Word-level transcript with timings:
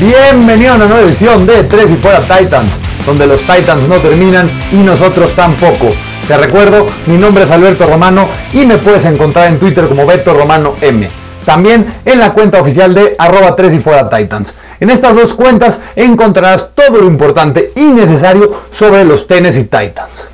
Bienvenido 0.00 0.72
a 0.72 0.76
una 0.76 0.84
nueva 0.84 1.04
edición 1.04 1.46
de 1.46 1.64
Tres 1.64 1.90
y 1.90 1.96
Fuera 1.96 2.20
Titans, 2.20 2.78
donde 3.06 3.26
los 3.26 3.40
Titans 3.40 3.88
no 3.88 3.98
terminan 3.98 4.50
y 4.70 4.76
nosotros 4.76 5.34
tampoco. 5.34 5.88
Te 6.28 6.36
recuerdo, 6.36 6.86
mi 7.06 7.16
nombre 7.16 7.44
es 7.44 7.50
Alberto 7.50 7.86
Romano 7.86 8.28
y 8.52 8.66
me 8.66 8.76
puedes 8.76 9.06
encontrar 9.06 9.48
en 9.48 9.58
Twitter 9.58 9.88
como 9.88 10.04
Beto 10.04 10.34
Romano 10.34 10.74
M. 10.82 11.08
También 11.46 11.94
en 12.04 12.20
la 12.20 12.34
cuenta 12.34 12.60
oficial 12.60 12.92
de 12.92 13.14
arroba 13.18 13.56
3 13.56 13.72
y 13.72 13.78
fuera 13.78 14.10
Titans. 14.10 14.54
En 14.80 14.90
estas 14.90 15.16
dos 15.16 15.32
cuentas 15.32 15.80
encontrarás 15.94 16.72
todo 16.74 16.98
lo 16.98 17.06
importante 17.06 17.72
y 17.74 17.84
necesario 17.84 18.50
sobre 18.70 19.02
los 19.02 19.26
Tennessee 19.26 19.64
Titans. 19.64 20.26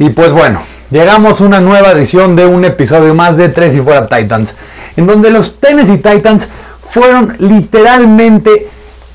Y 0.00 0.10
pues 0.10 0.32
bueno, 0.32 0.60
llegamos 0.90 1.40
a 1.40 1.44
una 1.44 1.60
nueva 1.60 1.92
edición 1.92 2.34
de 2.34 2.46
un 2.46 2.64
episodio 2.64 3.14
más 3.14 3.36
de 3.36 3.48
3 3.48 3.76
y 3.76 3.80
fuera 3.80 4.08
Titans, 4.08 4.56
en 4.96 5.06
donde 5.06 5.30
los 5.30 5.60
Tennessee 5.60 5.98
Titans 5.98 6.48
fueron 6.88 7.34
literalmente, 7.38 8.68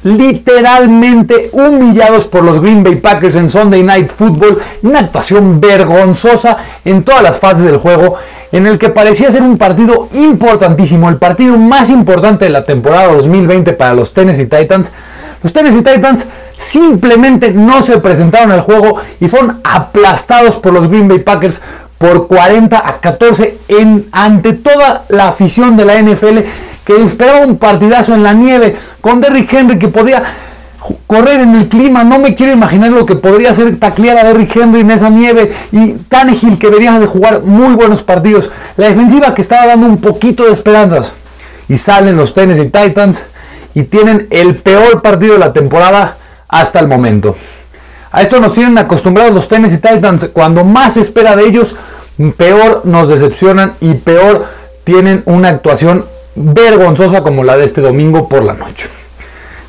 literalmente 0.04 1.50
humillados 1.54 2.26
por 2.26 2.44
los 2.44 2.62
Green 2.62 2.84
Bay 2.84 2.96
Packers 2.96 3.36
en 3.36 3.50
Sunday 3.50 3.84
Night 3.84 4.12
Football, 4.12 4.60
una 4.84 5.00
actuación 5.00 5.60
vergonzosa 5.60 6.58
en 6.86 7.04
todas 7.04 7.22
las 7.22 7.40
fases 7.40 7.66
del 7.66 7.78
juego, 7.78 8.16
en 8.52 8.68
el 8.68 8.78
que 8.78 8.90
parecía 8.90 9.32
ser 9.32 9.42
un 9.42 9.58
partido 9.58 10.10
importantísimo, 10.14 11.10
el 11.10 11.18
partido 11.18 11.58
más 11.58 11.90
importante 11.90 12.46
de 12.46 12.52
la 12.52 12.66
temporada 12.66 13.14
2020 13.14 13.74
para 13.74 13.94
los 13.94 14.14
Tennessee 14.14 14.46
Titans. 14.46 14.92
Los 15.42 15.54
Tennessee 15.54 15.82
Titans 15.82 16.28
simplemente 16.60 17.52
no 17.52 17.82
se 17.82 17.98
presentaron 17.98 18.52
al 18.52 18.62
juego 18.62 18.98
y 19.20 19.28
fueron 19.28 19.60
aplastados 19.64 20.58
por 20.58 20.74
los 20.74 20.88
Green 20.88 21.08
Bay 21.08 21.20
Packers 21.20 21.62
por 21.98 22.28
40 22.28 22.78
a 22.78 23.00
14 23.00 23.60
en, 23.68 24.08
ante 24.12 24.54
toda 24.54 25.06
la 25.10 25.30
afición 25.30 25.78
de 25.78 25.86
la 25.86 26.02
NFL 26.02 26.40
esperaba 26.96 27.46
un 27.46 27.58
partidazo 27.58 28.14
en 28.14 28.24
la 28.24 28.34
nieve 28.34 28.76
con 29.02 29.22
Derrick 29.22 29.52
Henry 29.52 29.80
que 29.80 29.88
podía 29.88 30.24
correr 31.08 31.42
en 31.42 31.56
el 31.56 31.68
clima. 31.68 32.04
No 32.04 32.20
me 32.20 32.36
quiero 32.36 32.54
imaginar 32.54 32.92
lo 32.92 33.06
que 33.06 33.16
podría 33.16 33.54
ser 33.54 33.80
taclear 33.80 34.18
a 34.18 34.24
Derrick 34.24 34.56
Henry 34.56 34.82
en 34.82 34.92
esa 34.92 35.10
nieve. 35.10 35.54
Y 35.72 35.94
Tannehill 35.94 36.58
que 36.58 36.70
venía 36.70 37.00
de 37.00 37.06
jugar 37.06 37.42
muy 37.42 37.76
buenos 37.76 38.02
partidos. 38.04 38.52
La 38.78 38.88
defensiva 38.88 39.34
que 39.34 39.42
estaba 39.42 39.68
dando 39.68 39.88
un 39.88 39.98
poquito 39.98 40.46
de 40.46 40.52
esperanzas. 40.52 41.14
Y 41.68 41.78
salen 41.78 42.18
los 42.18 42.34
Tennessee 42.34 42.66
Titans 42.66 43.24
y 43.74 43.84
tienen 43.84 44.28
el 44.32 44.56
peor 44.56 45.02
partido 45.02 45.34
de 45.34 45.40
la 45.40 45.54
temporada 45.54 46.18
hasta 46.48 46.80
el 46.80 46.88
momento. 46.88 47.36
A 48.12 48.22
esto 48.22 48.40
nos 48.42 48.54
tienen 48.54 48.78
acostumbrados 48.78 49.34
los 49.34 49.48
Tennessee 49.48 49.78
Titans. 49.78 50.30
Cuando 50.34 50.66
más 50.66 50.96
se 50.96 51.02
espera 51.02 51.36
de 51.36 51.46
ellos, 51.46 51.78
peor 52.36 52.82
nos 52.84 53.08
decepcionan 53.08 53.74
y 53.80 53.94
peor 53.94 54.46
tienen 54.84 55.24
una 55.26 55.50
actuación 55.50 56.06
vergonzosa 56.36 57.24
como 57.24 57.44
la 57.44 57.58
de 57.58 57.66
este 57.66 57.82
domingo 57.82 58.28
por 58.28 58.44
la 58.44 58.54
noche. 58.54 58.90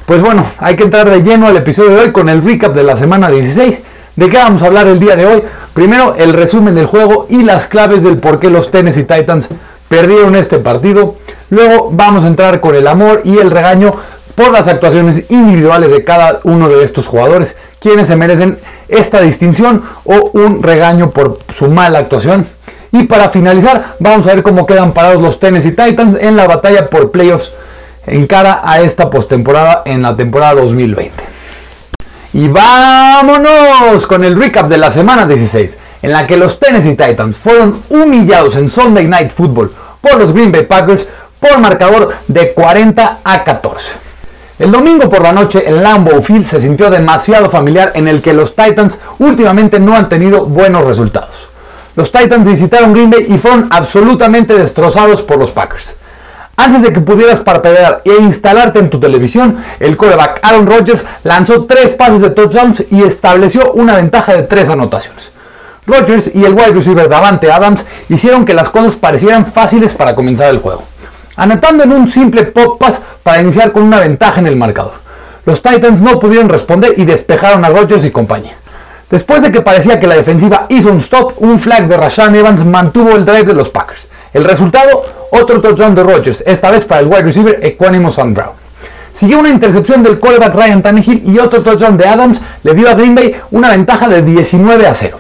Pues 0.07 0.21
bueno, 0.21 0.45
hay 0.59 0.77
que 0.77 0.83
entrar 0.83 1.09
de 1.09 1.23
lleno 1.23 1.47
al 1.47 1.57
episodio 1.57 1.91
de 1.91 2.01
hoy 2.01 2.13
con 2.13 2.29
el 2.29 2.43
recap 2.43 2.75
de 2.75 2.83
la 2.83 2.97
semana 2.97 3.31
16. 3.31 3.83
¿De 4.17 4.29
qué 4.29 4.37
vamos 4.37 4.63
a 4.63 4.67
hablar 4.67 4.87
el 4.87 4.99
día 4.99 5.17
de 5.17 5.27
hoy? 5.27 5.43
Primero, 5.73 6.15
el 6.19 6.35
resumen 6.35 6.75
del 6.75 6.87
juego 6.87 7.27
y 7.31 7.45
las 7.45 7.67
claves 7.67 8.03
del 8.03 8.19
por 8.19 8.39
qué 8.39 8.51
los 8.51 8.71
Tennessee 8.71 9.05
Titans 9.05 9.49
perdieron 9.89 10.35
este 10.35 10.59
partido. 10.59 11.17
Luego 11.51 11.91
vamos 11.93 12.25
a 12.25 12.27
entrar 12.27 12.61
con 12.61 12.75
el 12.75 12.87
amor 12.87 13.23
y 13.25 13.39
el 13.39 13.51
regaño 13.51 13.95
por 14.35 14.51
las 14.51 14.69
actuaciones 14.69 15.25
individuales 15.29 15.91
de 15.91 16.05
cada 16.05 16.41
uno 16.45 16.69
de 16.69 16.83
estos 16.83 17.07
jugadores, 17.07 17.57
quienes 17.79 18.09
se 18.09 18.17
merecen 18.17 18.59
esta 18.89 19.21
distinción 19.21 19.83
o 20.05 20.31
un 20.35 20.63
regaño 20.63 21.11
por 21.11 21.39
su 21.53 21.69
mala 21.69 21.99
actuación. 21.99 22.47
Y 22.93 23.05
para 23.05 23.31
finalizar, 23.31 23.97
vamos 23.99 24.27
a 24.27 24.35
ver 24.35 24.43
cómo 24.43 24.67
quedan 24.67 24.93
parados 24.93 25.23
los 25.23 25.41
Tennessee 25.41 25.73
Titans 25.73 26.17
en 26.21 26.37
la 26.37 26.47
batalla 26.47 26.91
por 26.91 27.11
playoffs 27.11 27.51
en 28.07 28.27
cara 28.27 28.61
a 28.63 28.81
esta 28.83 29.09
postemporada 29.09 29.83
en 29.87 30.03
la 30.03 30.15
temporada 30.15 30.61
2020. 30.61 31.25
Y 32.35 32.49
vámonos 32.49 34.07
con 34.07 34.25
el 34.25 34.39
recap 34.39 34.69
de 34.69 34.77
la 34.77 34.91
semana 34.91 35.27
16, 35.27 35.79
en 36.03 36.13
la 36.13 36.27
que 36.27 36.37
los 36.37 36.59
Tennessee 36.61 36.95
Titans 36.95 37.37
fueron 37.37 37.83
humillados 37.89 38.57
en 38.57 38.69
Sunday 38.69 39.07
Night 39.07 39.31
Football 39.31 39.73
por 40.01 40.19
los 40.19 40.35
Green 40.35 40.53
Bay 40.53 40.65
Packers 40.65 41.07
por 41.41 41.59
marcador 41.59 42.13
de 42.29 42.53
40 42.53 43.21
a 43.25 43.45
14. 43.45 43.93
El 44.59 44.71
domingo 44.71 45.09
por 45.09 45.23
la 45.23 45.33
noche 45.33 45.65
el 45.67 45.83
Lambeau 45.83 46.21
Field 46.21 46.45
se 46.47 46.61
sintió 46.61 46.91
demasiado 46.91 47.49
familiar 47.49 47.93
en 47.95 48.07
el 48.07 48.21
que 48.21 48.35
los 48.35 48.55
Titans 48.55 48.99
últimamente 49.19 49.81
no 49.81 49.97
han 49.97 50.11
tenido 50.11 50.45
buenos 50.45 50.85
resultados. 50.85 51.52
Los 51.95 52.11
Titans 52.11 52.47
visitaron 52.47 52.95
Green 52.95 53.11
Bay 53.11 53.27
y 53.29 53.37
fueron 53.37 53.69
absolutamente 53.71 54.55
destrozados 54.55 55.23
por 55.23 55.39
los 55.39 55.51
Packers. 55.51 55.97
Antes 56.57 56.83
de 56.83 56.93
que 56.93 57.01
pudieras 57.01 57.41
parpadear 57.41 58.03
e 58.05 58.15
instalarte 58.21 58.79
en 58.79 58.89
tu 58.91 59.01
televisión, 59.01 59.59
el 59.81 59.97
quarterback 59.97 60.41
Aaron 60.43 60.67
Rodgers 60.67 61.05
lanzó 61.25 61.65
tres 61.65 61.93
pases 61.93 62.21
de 62.21 62.31
touchdowns 62.31 62.85
y 62.91 63.03
estableció 63.03 63.73
una 63.73 63.97
ventaja 63.97 64.35
de 64.35 64.43
tres 64.43 64.69
anotaciones. 64.69 65.33
Rodgers 65.87 66.31
y 66.33 66.45
el 66.45 66.55
wide 66.55 66.73
receiver 66.73 67.09
Davante 67.09 67.51
Adams 67.51 67.85
hicieron 68.09 68.45
que 68.45 68.55
las 68.55 68.71
cosas 68.71 68.97
parecieran 68.97 69.47
fáciles 69.47 69.93
para 69.93 70.15
comenzar 70.15 70.51
el 70.51 70.59
juego, 70.59 70.85
anotando 71.37 71.85
en 71.85 71.93
un 71.93 72.09
simple 72.09 72.45
pop 72.45 72.79
pass 72.79 73.03
para 73.23 73.43
iniciar 73.43 73.73
con 73.73 73.83
una 73.83 74.01
ventaja 74.01 74.41
en 74.41 74.47
el 74.47 74.57
marcador. 74.57 74.95
Los 75.45 75.61
Titans 75.61 76.01
no 76.01 76.21
pudieron 76.21 76.49
responder 76.49 76.95
y 76.97 77.05
despejaron 77.05 77.65
a 77.65 77.69
Rodgers 77.69 78.05
y 78.05 78.11
compañía. 78.11 78.62
Después 79.13 79.43
de 79.43 79.53
que 79.53 79.61
parecía 79.61 80.01
que 80.01 80.07
la 80.07 80.15
defensiva 80.15 80.65
hizo 80.71 80.91
un 80.91 80.97
stop, 80.97 81.35
un 81.37 81.59
flag 81.61 81.87
de 81.87 81.99
Rashan 81.99 82.35
Evans 82.35 82.65
mantuvo 82.65 83.11
el 83.11 83.27
drive 83.27 83.45
de 83.45 83.53
los 83.53 83.69
Packers. 83.69 84.09
El 84.33 84.43
resultado, 84.43 85.05
otro 85.31 85.61
touchdown 85.61 85.95
de 85.95 86.03
Rodgers, 86.03 86.43
esta 86.47 86.71
vez 86.71 86.87
para 86.87 87.03
el 87.03 87.09
wide 87.09 87.25
receiver 87.25 87.59
Equanimous 87.63 88.17
Van 88.17 88.33
Brown. 88.33 88.53
Siguió 89.13 89.41
una 89.41 89.51
intercepción 89.51 90.03
del 90.03 90.19
quarterback 90.19 90.55
Ryan 90.55 90.81
Tannehill 90.81 91.25
y 91.27 91.39
otro 91.39 91.61
touchdown 91.61 91.99
de 91.99 92.09
Adams 92.09 92.41
le 92.63 92.73
dio 92.73 92.89
a 92.89 92.95
Green 92.95 93.15
Bay 93.15 93.37
una 93.51 93.69
ventaja 93.69 94.09
de 94.09 94.23
19 94.23 94.87
a 94.87 94.95
0. 94.95 95.19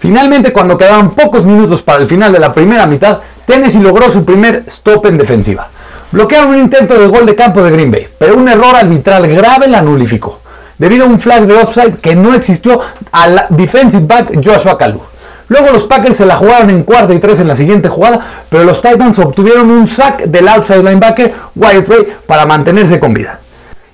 Finalmente, 0.00 0.52
cuando 0.52 0.76
quedaban 0.76 1.10
pocos 1.10 1.44
minutos 1.44 1.82
para 1.82 2.02
el 2.02 2.08
final 2.08 2.32
de 2.32 2.40
la 2.40 2.52
primera 2.52 2.84
mitad, 2.88 3.20
Tennessee 3.46 3.78
logró 3.78 4.10
su 4.10 4.24
primer 4.24 4.64
stop 4.66 5.06
en 5.06 5.16
defensiva. 5.16 5.68
Bloquearon 6.10 6.50
un 6.50 6.58
intento 6.58 6.98
de 6.98 7.06
gol 7.06 7.26
de 7.26 7.36
campo 7.36 7.62
de 7.62 7.70
Green 7.70 7.92
Bay, 7.92 8.08
pero 8.18 8.36
un 8.36 8.48
error 8.48 8.74
arbitral 8.74 9.28
grave 9.28 9.68
la 9.68 9.82
nulificó 9.82 10.40
debido 10.80 11.04
a 11.04 11.08
un 11.08 11.20
flag 11.20 11.46
de 11.46 11.54
offside 11.54 11.98
que 11.98 12.16
no 12.16 12.34
existió 12.34 12.80
al 13.12 13.46
defensive 13.50 14.06
back 14.06 14.32
Joshua 14.42 14.78
Kalu. 14.78 15.00
Luego 15.48 15.70
los 15.72 15.84
Packers 15.84 16.16
se 16.16 16.24
la 16.24 16.36
jugaron 16.36 16.70
en 16.70 16.84
cuarta 16.84 17.12
y 17.12 17.18
tres 17.18 17.40
en 17.40 17.48
la 17.48 17.54
siguiente 17.54 17.88
jugada, 17.88 18.20
pero 18.48 18.64
los 18.64 18.80
Titans 18.80 19.18
obtuvieron 19.18 19.70
un 19.70 19.86
sack 19.86 20.24
del 20.24 20.48
outside 20.48 20.82
linebacker 20.82 21.32
Wyatt 21.54 21.88
Ray 21.88 22.06
para 22.26 22.46
mantenerse 22.46 22.98
con 22.98 23.12
vida. 23.12 23.40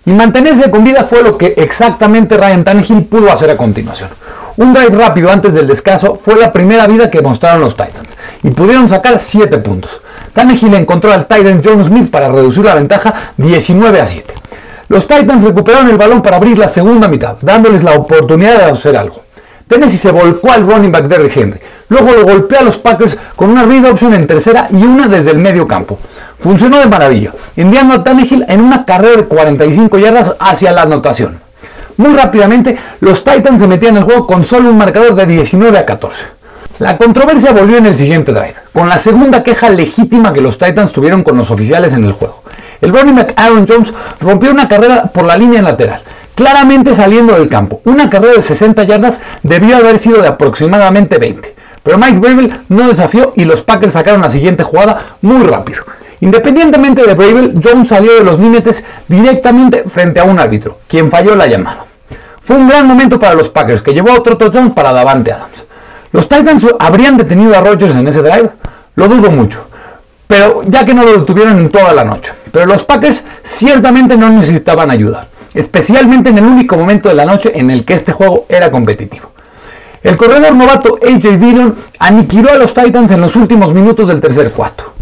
Y 0.04 0.12
mantenerse 0.12 0.70
con 0.70 0.84
vida 0.84 1.02
fue 1.02 1.24
lo 1.24 1.36
que 1.36 1.54
exactamente 1.56 2.36
Ryan 2.36 2.62
Tannehill 2.62 3.06
pudo 3.06 3.32
hacer 3.32 3.50
a 3.50 3.56
continuación. 3.56 4.10
Un 4.56 4.72
drive 4.72 4.96
rápido 4.96 5.32
antes 5.32 5.54
del 5.54 5.66
descanso 5.66 6.14
fue 6.14 6.36
la 6.36 6.52
primera 6.52 6.86
vida 6.86 7.10
que 7.10 7.20
mostraron 7.20 7.62
los 7.62 7.74
Titans 7.74 8.16
y 8.44 8.50
pudieron 8.50 8.88
sacar 8.88 9.18
7 9.18 9.58
puntos. 9.58 10.00
Tannehill 10.34 10.74
encontró 10.74 11.12
al 11.12 11.26
Titan 11.26 11.60
John 11.64 11.84
Smith 11.84 12.10
para 12.10 12.28
reducir 12.28 12.64
la 12.64 12.76
ventaja 12.76 13.32
19 13.38 14.00
a 14.00 14.06
7. 14.06 14.34
Los 14.88 15.06
Titans 15.06 15.42
recuperaron 15.42 15.90
el 15.90 15.96
balón 15.96 16.22
para 16.22 16.36
abrir 16.36 16.58
la 16.58 16.68
segunda 16.68 17.08
mitad, 17.08 17.36
dándoles 17.40 17.82
la 17.82 17.94
oportunidad 17.94 18.58
de 18.58 18.64
hacer 18.70 18.96
algo. 18.96 19.22
Tennessee 19.66 19.96
se 19.96 20.12
volcó 20.12 20.52
al 20.52 20.64
running 20.64 20.92
back 20.92 21.06
Derrick 21.06 21.36
Henry. 21.36 21.58
Luego 21.88 22.12
lo 22.12 22.24
golpeó 22.24 22.60
a 22.60 22.62
los 22.62 22.78
Packers 22.78 23.18
con 23.34 23.50
una 23.50 23.64
read 23.64 23.84
option 23.84 24.14
en 24.14 24.26
tercera 24.26 24.68
y 24.70 24.76
una 24.76 25.08
desde 25.08 25.32
el 25.32 25.38
medio 25.38 25.66
campo. 25.66 25.98
Funcionó 26.38 26.78
de 26.78 26.86
maravilla, 26.86 27.32
enviando 27.56 27.94
a 27.94 28.04
Tannehill 28.04 28.44
en 28.48 28.60
una 28.60 28.84
carrera 28.84 29.16
de 29.16 29.24
45 29.24 29.98
yardas 29.98 30.36
hacia 30.38 30.70
la 30.70 30.82
anotación. 30.82 31.40
Muy 31.96 32.14
rápidamente, 32.14 32.76
los 33.00 33.24
Titans 33.24 33.60
se 33.60 33.66
metían 33.66 33.92
en 33.96 33.98
el 33.98 34.04
juego 34.04 34.26
con 34.26 34.44
solo 34.44 34.68
un 34.68 34.78
marcador 34.78 35.14
de 35.14 35.26
19 35.26 35.78
a 35.78 35.86
14. 35.86 36.26
La 36.78 36.98
controversia 36.98 37.52
volvió 37.52 37.78
en 37.78 37.86
el 37.86 37.96
siguiente 37.96 38.32
drive, 38.32 38.54
con 38.72 38.88
la 38.88 38.98
segunda 38.98 39.42
queja 39.42 39.70
legítima 39.70 40.32
que 40.32 40.42
los 40.42 40.58
Titans 40.58 40.92
tuvieron 40.92 41.22
con 41.22 41.36
los 41.38 41.50
oficiales 41.50 41.94
en 41.94 42.04
el 42.04 42.12
juego. 42.12 42.42
El 42.80 42.92
running 42.92 43.16
back 43.16 43.32
Aaron 43.36 43.66
Jones 43.66 43.92
rompió 44.20 44.50
una 44.50 44.68
carrera 44.68 45.04
por 45.04 45.24
la 45.24 45.36
línea 45.36 45.62
lateral, 45.62 46.02
claramente 46.34 46.94
saliendo 46.94 47.34
del 47.34 47.48
campo. 47.48 47.80
Una 47.84 48.10
carrera 48.10 48.34
de 48.34 48.42
60 48.42 48.84
yardas 48.84 49.20
debió 49.42 49.76
haber 49.76 49.98
sido 49.98 50.20
de 50.20 50.28
aproximadamente 50.28 51.18
20. 51.18 51.54
Pero 51.82 51.98
Mike 51.98 52.18
Bravel 52.18 52.60
no 52.68 52.88
desafió 52.88 53.32
y 53.36 53.44
los 53.44 53.62
Packers 53.62 53.92
sacaron 53.92 54.20
la 54.20 54.30
siguiente 54.30 54.64
jugada 54.64 55.16
muy 55.22 55.46
rápido. 55.46 55.84
Independientemente 56.20 57.06
de 57.06 57.14
Bravel, 57.14 57.60
Jones 57.62 57.88
salió 57.88 58.14
de 58.14 58.24
los 58.24 58.40
límites 58.40 58.84
directamente 59.06 59.84
frente 59.84 60.18
a 60.18 60.24
un 60.24 60.38
árbitro, 60.38 60.78
quien 60.88 61.10
falló 61.10 61.36
la 61.36 61.46
llamada. 61.46 61.84
Fue 62.40 62.56
un 62.56 62.68
gran 62.68 62.86
momento 62.86 63.18
para 63.18 63.34
los 63.34 63.48
Packers, 63.48 63.82
que 63.82 63.92
llevó 63.92 64.12
otro 64.12 64.36
touchdown 64.36 64.72
para 64.74 64.92
Davante 64.92 65.32
Adams. 65.32 65.66
¿Los 66.12 66.28
Titans 66.28 66.66
habrían 66.78 67.16
detenido 67.16 67.56
a 67.56 67.60
Rodgers 67.60 67.96
en 67.96 68.08
ese 68.08 68.22
drive? 68.22 68.50
Lo 68.94 69.08
dudo 69.08 69.30
mucho 69.30 69.66
pero 70.26 70.62
ya 70.66 70.84
que 70.84 70.94
no 70.94 71.04
lo 71.04 71.18
detuvieron 71.18 71.58
en 71.58 71.68
toda 71.70 71.92
la 71.92 72.04
noche. 72.04 72.32
Pero 72.52 72.66
los 72.66 72.84
Packers 72.84 73.24
ciertamente 73.42 74.16
no 74.16 74.30
necesitaban 74.30 74.90
ayuda, 74.90 75.28
especialmente 75.54 76.30
en 76.30 76.38
el 76.38 76.44
único 76.44 76.76
momento 76.76 77.08
de 77.08 77.14
la 77.14 77.26
noche 77.26 77.52
en 77.54 77.70
el 77.70 77.84
que 77.84 77.94
este 77.94 78.12
juego 78.12 78.46
era 78.48 78.70
competitivo. 78.70 79.30
El 80.02 80.16
corredor 80.16 80.54
novato 80.54 80.98
AJ 81.02 81.38
Dillon 81.38 81.74
aniquiló 81.98 82.50
a 82.50 82.56
los 82.56 82.72
Titans 82.72 83.10
en 83.10 83.20
los 83.20 83.34
últimos 83.34 83.74
minutos 83.74 84.08
del 84.08 84.20
tercer 84.20 84.52
cuarto. 84.52 84.92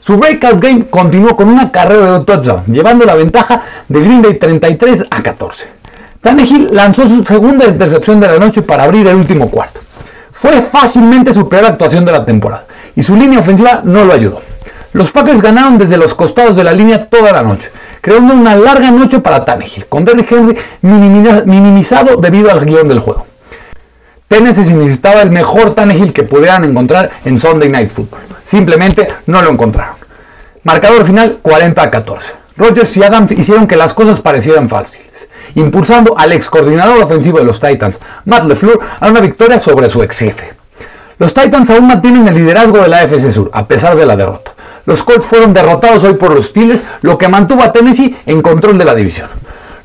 Su 0.00 0.16
breakout 0.16 0.60
game 0.60 0.86
continuó 0.86 1.36
con 1.36 1.48
una 1.48 1.70
carrera 1.70 2.18
de 2.18 2.24
touchdown, 2.24 2.64
llevando 2.66 3.04
la 3.04 3.14
ventaja 3.14 3.62
de 3.88 4.00
Green 4.00 4.22
Bay 4.22 4.38
33 4.38 5.06
a 5.10 5.22
14. 5.22 5.68
Tannehill 6.20 6.68
lanzó 6.72 7.06
su 7.06 7.24
segunda 7.24 7.66
intercepción 7.66 8.20
de 8.20 8.26
la 8.26 8.38
noche 8.38 8.62
para 8.62 8.84
abrir 8.84 9.06
el 9.06 9.16
último 9.16 9.50
cuarto. 9.50 9.80
Fue 10.30 10.60
fácilmente 10.62 11.32
su 11.32 11.48
peor 11.48 11.66
actuación 11.66 12.04
de 12.04 12.12
la 12.12 12.24
temporada 12.24 12.66
y 12.94 13.02
su 13.02 13.16
línea 13.16 13.40
ofensiva 13.40 13.80
no 13.84 14.04
lo 14.04 14.12
ayudó. 14.12 14.40
Los 14.92 15.12
Packers 15.12 15.40
ganaron 15.40 15.78
desde 15.78 15.96
los 15.96 16.14
costados 16.14 16.56
de 16.56 16.64
la 16.64 16.72
línea 16.72 17.06
toda 17.06 17.30
la 17.30 17.42
noche, 17.42 17.70
creando 18.00 18.34
una 18.34 18.56
larga 18.56 18.90
noche 18.90 19.20
para 19.20 19.44
Tannehill, 19.44 19.86
con 19.86 20.04
Derrick 20.04 20.32
Henry 20.32 20.56
minimizado 20.82 22.16
debido 22.16 22.50
al 22.50 22.64
guion 22.64 22.88
del 22.88 22.98
juego. 22.98 23.24
Tennessee 24.26 24.74
necesitaba 24.74 25.22
el 25.22 25.30
mejor 25.30 25.74
Tannehill 25.74 26.12
que 26.12 26.24
pudieran 26.24 26.64
encontrar 26.64 27.10
en 27.24 27.38
Sunday 27.38 27.68
Night 27.68 27.90
Football. 27.90 28.20
Simplemente 28.42 29.06
no 29.26 29.42
lo 29.42 29.50
encontraron. 29.50 29.94
Marcador 30.64 31.04
final 31.04 31.38
40 31.40 31.82
a 31.82 31.90
14. 31.90 32.34
Rodgers 32.56 32.96
y 32.96 33.04
Adams 33.04 33.32
hicieron 33.32 33.66
que 33.66 33.76
las 33.76 33.94
cosas 33.94 34.20
parecieran 34.20 34.68
fáciles, 34.68 35.28
impulsando 35.54 36.18
al 36.18 36.32
ex 36.32 36.50
coordinador 36.50 37.02
ofensivo 37.02 37.38
de 37.38 37.44
los 37.44 37.60
Titans, 37.60 38.00
Matt 38.24 38.44
LeFleur, 38.44 38.78
a 38.98 39.08
una 39.08 39.20
victoria 39.20 39.58
sobre 39.58 39.88
su 39.88 40.02
ex 40.02 40.18
jefe. 40.18 40.52
Los 41.18 41.32
Titans 41.32 41.70
aún 41.70 41.86
mantienen 41.86 42.26
el 42.26 42.34
liderazgo 42.34 42.78
de 42.78 42.88
la 42.88 42.98
AFC 42.98 43.30
Sur, 43.30 43.50
a 43.52 43.66
pesar 43.66 43.96
de 43.96 44.04
la 44.04 44.16
derrota. 44.16 44.52
Los 44.86 45.02
Colts 45.02 45.26
fueron 45.26 45.52
derrotados 45.52 46.04
hoy 46.04 46.14
por 46.14 46.34
los 46.34 46.46
Steelers, 46.46 46.82
lo 47.02 47.18
que 47.18 47.28
mantuvo 47.28 47.62
a 47.62 47.72
Tennessee 47.72 48.16
en 48.26 48.42
control 48.42 48.78
de 48.78 48.84
la 48.84 48.94
división. 48.94 49.28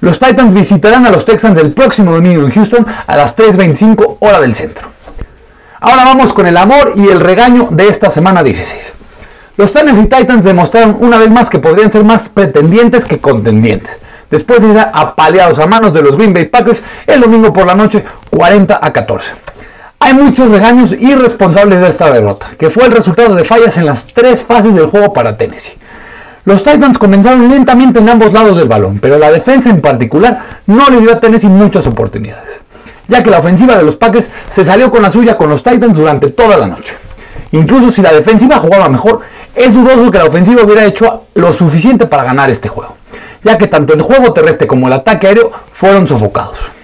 Los 0.01 0.19
Titans 0.19 0.53
visitarán 0.53 1.05
a 1.05 1.11
los 1.11 1.25
Texans 1.25 1.57
el 1.57 1.73
próximo 1.73 2.11
domingo 2.11 2.45
en 2.45 2.51
Houston 2.51 2.85
a 3.07 3.15
las 3.15 3.35
3.25 3.35 4.17
hora 4.19 4.39
del 4.39 4.53
centro. 4.53 4.89
Ahora 5.79 6.05
vamos 6.05 6.33
con 6.33 6.47
el 6.47 6.57
amor 6.57 6.93
y 6.95 7.07
el 7.07 7.19
regaño 7.19 7.69
de 7.71 7.87
esta 7.87 8.09
semana 8.09 8.43
16. 8.43 8.93
Los 9.57 9.71
Tennessee 9.71 10.07
Titans 10.07 10.43
demostraron 10.43 10.97
una 10.99 11.17
vez 11.17 11.31
más 11.31 11.49
que 11.49 11.59
podrían 11.59 11.91
ser 11.91 12.03
más 12.03 12.27
pretendientes 12.27 13.05
que 13.05 13.19
contendientes, 13.19 13.99
después 14.29 14.63
de 14.63 14.73
ser 14.73 14.89
apaleados 14.93 15.59
a 15.59 15.67
manos 15.67 15.93
de 15.93 16.01
los 16.01 16.17
Green 16.17 16.33
Bay 16.33 16.45
Packers 16.45 16.83
el 17.07 17.21
domingo 17.21 17.53
por 17.53 17.65
la 17.65 17.75
noche 17.75 18.03
40 18.31 18.79
a 18.81 18.93
14. 18.93 19.33
Hay 20.05 20.13
muchos 20.13 20.51
regaños 20.51 20.91
irresponsables 20.91 21.79
de 21.81 21.87
esta 21.87 22.11
derrota, 22.13 22.51
que 22.59 22.69
fue 22.69 22.85
el 22.85 22.91
resultado 22.91 23.33
de 23.33 23.43
fallas 23.43 23.75
en 23.77 23.87
las 23.87 24.05
tres 24.05 24.43
fases 24.43 24.75
del 24.75 24.85
juego 24.85 25.11
para 25.11 25.35
Tennessee. 25.35 25.73
Los 26.43 26.61
Titans 26.61 26.99
comenzaron 26.99 27.49
lentamente 27.49 27.97
en 27.97 28.09
ambos 28.09 28.31
lados 28.31 28.55
del 28.55 28.67
balón, 28.67 28.99
pero 28.99 29.17
la 29.17 29.31
defensa 29.31 29.71
en 29.71 29.81
particular 29.81 30.59
no 30.67 30.91
le 30.91 31.01
dio 31.01 31.11
a 31.11 31.19
Tennessee 31.19 31.47
muchas 31.47 31.87
oportunidades, 31.87 32.61
ya 33.07 33.23
que 33.23 33.31
la 33.31 33.39
ofensiva 33.39 33.75
de 33.75 33.81
los 33.81 33.95
Packers 33.95 34.29
se 34.47 34.63
salió 34.63 34.91
con 34.91 35.01
la 35.01 35.09
suya 35.09 35.37
con 35.37 35.49
los 35.49 35.63
Titans 35.63 35.97
durante 35.97 36.29
toda 36.29 36.55
la 36.55 36.67
noche. 36.67 36.95
Incluso 37.53 37.89
si 37.89 38.03
la 38.03 38.13
defensiva 38.13 38.59
jugaba 38.59 38.87
mejor, 38.87 39.21
es 39.55 39.73
dudoso 39.73 40.11
que 40.11 40.19
la 40.19 40.25
ofensiva 40.25 40.61
hubiera 40.61 40.85
hecho 40.85 41.23
lo 41.33 41.51
suficiente 41.51 42.05
para 42.05 42.25
ganar 42.25 42.51
este 42.51 42.69
juego, 42.69 42.95
ya 43.43 43.57
que 43.57 43.65
tanto 43.65 43.95
el 43.95 44.03
juego 44.03 44.33
terrestre 44.33 44.67
como 44.67 44.85
el 44.85 44.93
ataque 44.93 45.25
aéreo 45.25 45.51
fueron 45.71 46.07
sofocados. 46.07 46.74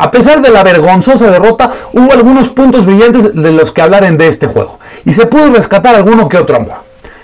A 0.00 0.12
pesar 0.12 0.40
de 0.40 0.50
la 0.50 0.62
vergonzosa 0.62 1.28
derrota, 1.28 1.72
hubo 1.92 2.12
algunos 2.12 2.48
puntos 2.50 2.86
brillantes 2.86 3.34
de 3.34 3.50
los 3.50 3.72
que 3.72 3.82
hablar 3.82 4.04
en 4.04 4.16
de 4.16 4.28
este 4.28 4.46
juego, 4.46 4.78
y 5.04 5.12
se 5.12 5.26
pudo 5.26 5.50
rescatar 5.52 5.96
alguno 5.96 6.28
que 6.28 6.38
otro 6.38 6.54
amor. 6.54 6.76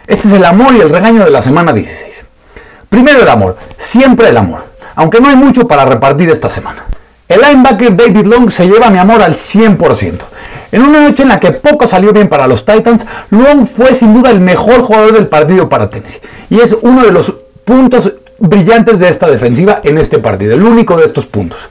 Este 0.09 0.27
es 0.27 0.35
el 0.35 0.45
amor 0.45 0.75
y 0.75 0.81
el 0.81 0.91
regaño 0.91 1.25
de 1.25 1.31
la 1.31 1.41
semana 1.41 1.73
16. 1.73 2.25
Primero 2.89 3.21
el 3.23 3.29
amor, 3.29 3.57
siempre 3.79 4.29
el 4.29 4.37
amor, 4.37 4.65
aunque 4.97 5.21
no 5.21 5.29
hay 5.29 5.37
mucho 5.37 5.69
para 5.69 5.85
repartir 5.85 6.29
esta 6.31 6.49
semana. 6.49 6.85
El 7.29 7.43
linebacker 7.43 7.97
David 7.97 8.27
Long 8.27 8.51
se 8.51 8.67
lleva 8.67 8.91
mi 8.91 8.99
amor 8.99 9.23
al 9.23 9.37
100%. 9.37 10.19
En 10.73 10.83
una 10.83 11.01
noche 11.01 11.23
en 11.23 11.29
la 11.29 11.39
que 11.39 11.53
poco 11.53 11.87
salió 11.87 12.13
bien 12.13 12.29
para 12.29 12.49
los 12.49 12.65
Titans, 12.65 13.07
Long 13.31 13.69
fue 13.69 13.95
sin 13.95 14.13
duda 14.13 14.33
el 14.33 14.41
mejor 14.41 14.81
jugador 14.81 15.13
del 15.13 15.29
partido 15.29 15.69
para 15.69 15.89
Tennessee 15.89 16.21
y 16.51 16.59
es 16.59 16.77
uno 16.83 17.05
de 17.05 17.13
los 17.13 17.33
puntos 17.65 18.15
brillantes 18.41 18.99
de 18.99 19.09
esta 19.09 19.29
defensiva 19.29 19.81
en 19.85 19.97
este 19.97 20.19
partido, 20.19 20.55
el 20.55 20.65
único 20.65 20.97
de 20.97 21.05
estos 21.05 21.25
puntos. 21.25 21.71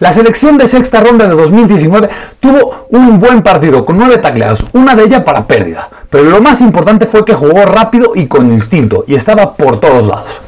La 0.00 0.14
selección 0.14 0.56
de 0.56 0.66
sexta 0.66 1.00
ronda 1.00 1.28
de 1.28 1.34
2019 1.34 2.08
tuvo 2.40 2.86
un 2.88 3.20
buen 3.20 3.42
partido 3.42 3.84
con 3.84 3.98
nueve 3.98 4.16
tacleados, 4.16 4.64
una 4.72 4.94
de 4.94 5.04
ellas 5.04 5.22
para 5.24 5.46
pérdida. 5.46 5.90
Pero 6.08 6.24
lo 6.24 6.40
más 6.40 6.62
importante 6.62 7.04
fue 7.04 7.22
que 7.22 7.34
jugó 7.34 7.66
rápido 7.66 8.12
y 8.14 8.26
con 8.26 8.50
instinto 8.50 9.04
y 9.06 9.14
estaba 9.14 9.54
por 9.54 9.78
todos 9.78 10.08
lados. 10.08 10.40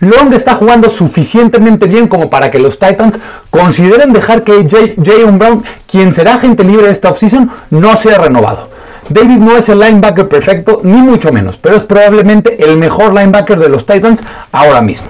Long 0.00 0.32
está 0.32 0.54
jugando 0.54 0.88
suficientemente 0.88 1.86
bien 1.86 2.08
como 2.08 2.30
para 2.30 2.50
que 2.50 2.58
los 2.58 2.78
Titans 2.78 3.20
consideren 3.50 4.14
dejar 4.14 4.42
que 4.42 4.66
Jayon 4.66 5.38
Brown, 5.38 5.62
quien 5.86 6.14
será 6.14 6.36
agente 6.36 6.64
libre 6.64 6.88
esta 6.88 7.10
offseason, 7.10 7.50
no 7.68 7.96
sea 7.96 8.16
renovado. 8.16 8.70
David 9.10 9.36
no 9.36 9.54
es 9.58 9.68
el 9.68 9.80
linebacker 9.80 10.28
perfecto, 10.28 10.80
ni 10.82 11.02
mucho 11.02 11.30
menos, 11.30 11.58
pero 11.58 11.76
es 11.76 11.82
probablemente 11.82 12.64
el 12.64 12.78
mejor 12.78 13.12
linebacker 13.12 13.58
de 13.58 13.68
los 13.68 13.84
Titans 13.84 14.24
ahora 14.50 14.80
mismo. 14.80 15.08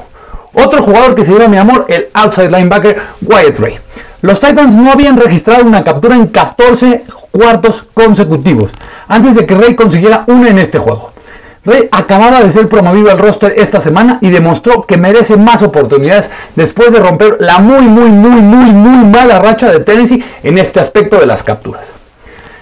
Otro 0.55 0.83
jugador 0.83 1.15
que 1.15 1.25
se 1.25 1.33
lleva 1.33 1.49
mi 1.49 1.56
amor, 1.56 1.87
el 1.89 2.09
outside 2.15 2.51
linebacker 2.51 2.97
Wyatt 3.23 3.59
Ray. 3.59 3.79
Los 4.23 4.41
Titans 4.41 4.75
no 4.75 4.91
habían 4.91 5.17
registrado 5.19 5.65
una 5.65 5.85
captura 5.85 6.15
en 6.15 6.29
14 6.29 7.05
cuartos 7.31 7.85
consecutivos, 7.93 8.71
antes 9.09 9.35
de 9.35 9.45
que 9.45 9.55
Ray 9.55 9.75
consiguiera 9.75 10.25
una 10.29 10.49
en 10.49 10.59
este 10.59 10.79
juego. 10.79 11.12
Ray 11.65 11.89
acababa 11.91 12.41
de 12.41 12.53
ser 12.53 12.69
promovido 12.69 13.11
al 13.11 13.19
roster 13.19 13.55
esta 13.56 13.81
semana 13.81 14.19
y 14.21 14.31
demostró 14.31 14.83
que 14.83 14.97
merece 14.97 15.37
más 15.37 15.62
oportunidades 15.62 16.31
después 16.55 16.93
de 16.93 17.00
romper 17.00 17.39
la 17.41 17.59
muy, 17.59 17.83
muy, 17.83 18.11
muy, 18.11 18.41
muy, 18.41 18.71
muy 18.71 19.07
mala 19.07 19.41
racha 19.41 19.73
de 19.73 19.81
Tennessee 19.81 20.23
en 20.43 20.59
este 20.59 20.79
aspecto 20.79 21.19
de 21.19 21.27
las 21.27 21.43
capturas. 21.43 21.93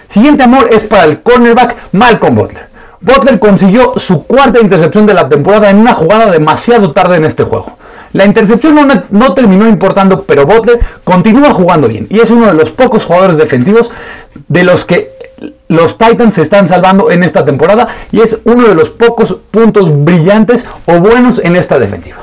Siguiente 0.07 0.43
amor 0.43 0.69
es 0.71 0.83
para 0.83 1.03
el 1.03 1.21
cornerback 1.21 1.75
Malcolm 1.91 2.35
Butler. 2.35 2.69
Butler 3.01 3.39
consiguió 3.39 3.93
su 3.97 4.25
cuarta 4.25 4.61
intercepción 4.61 5.05
de 5.05 5.13
la 5.13 5.27
temporada 5.27 5.69
en 5.69 5.77
una 5.77 5.93
jugada 5.93 6.31
demasiado 6.31 6.93
tarde 6.93 7.17
en 7.17 7.25
este 7.25 7.43
juego. 7.43 7.77
La 8.13 8.25
intercepción 8.25 8.77
no, 9.09 9.33
terminó 9.33 9.67
importando, 9.67 10.23
pero 10.23 10.45
Butler 10.45 10.79
continúa 11.03 11.51
jugando 11.51 11.87
bien 11.87 12.07
y 12.09 12.19
es 12.19 12.29
uno 12.29 12.47
de 12.47 12.53
los 12.53 12.69
pocos 12.69 13.05
jugadores 13.05 13.37
defensivos 13.37 13.91
de 14.47 14.63
los 14.63 14.85
que 14.85 15.11
los 15.67 15.97
Titans 15.97 16.35
se 16.35 16.43
están 16.43 16.67
salvando 16.67 17.09
en 17.09 17.23
esta 17.23 17.43
temporada 17.43 17.87
y 18.11 18.21
es 18.21 18.39
uno 18.43 18.67
de 18.67 18.75
los 18.75 18.91
pocos 18.91 19.35
puntos 19.49 20.05
brillantes 20.05 20.65
o 20.85 20.99
buenos 20.99 21.41
en 21.43 21.55
esta 21.55 21.79
defensiva. 21.79 22.19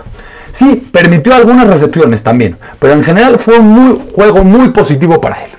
Sí, 0.52 0.88
permitió 0.92 1.34
algunas 1.34 1.66
recepciones 1.66 2.22
también, 2.22 2.56
pero 2.78 2.92
en 2.92 3.02
general 3.02 3.38
fue 3.38 3.58
un 3.58 4.08
juego 4.10 4.44
muy 4.44 4.70
positivo 4.70 5.20
para 5.20 5.42
él. 5.42 5.50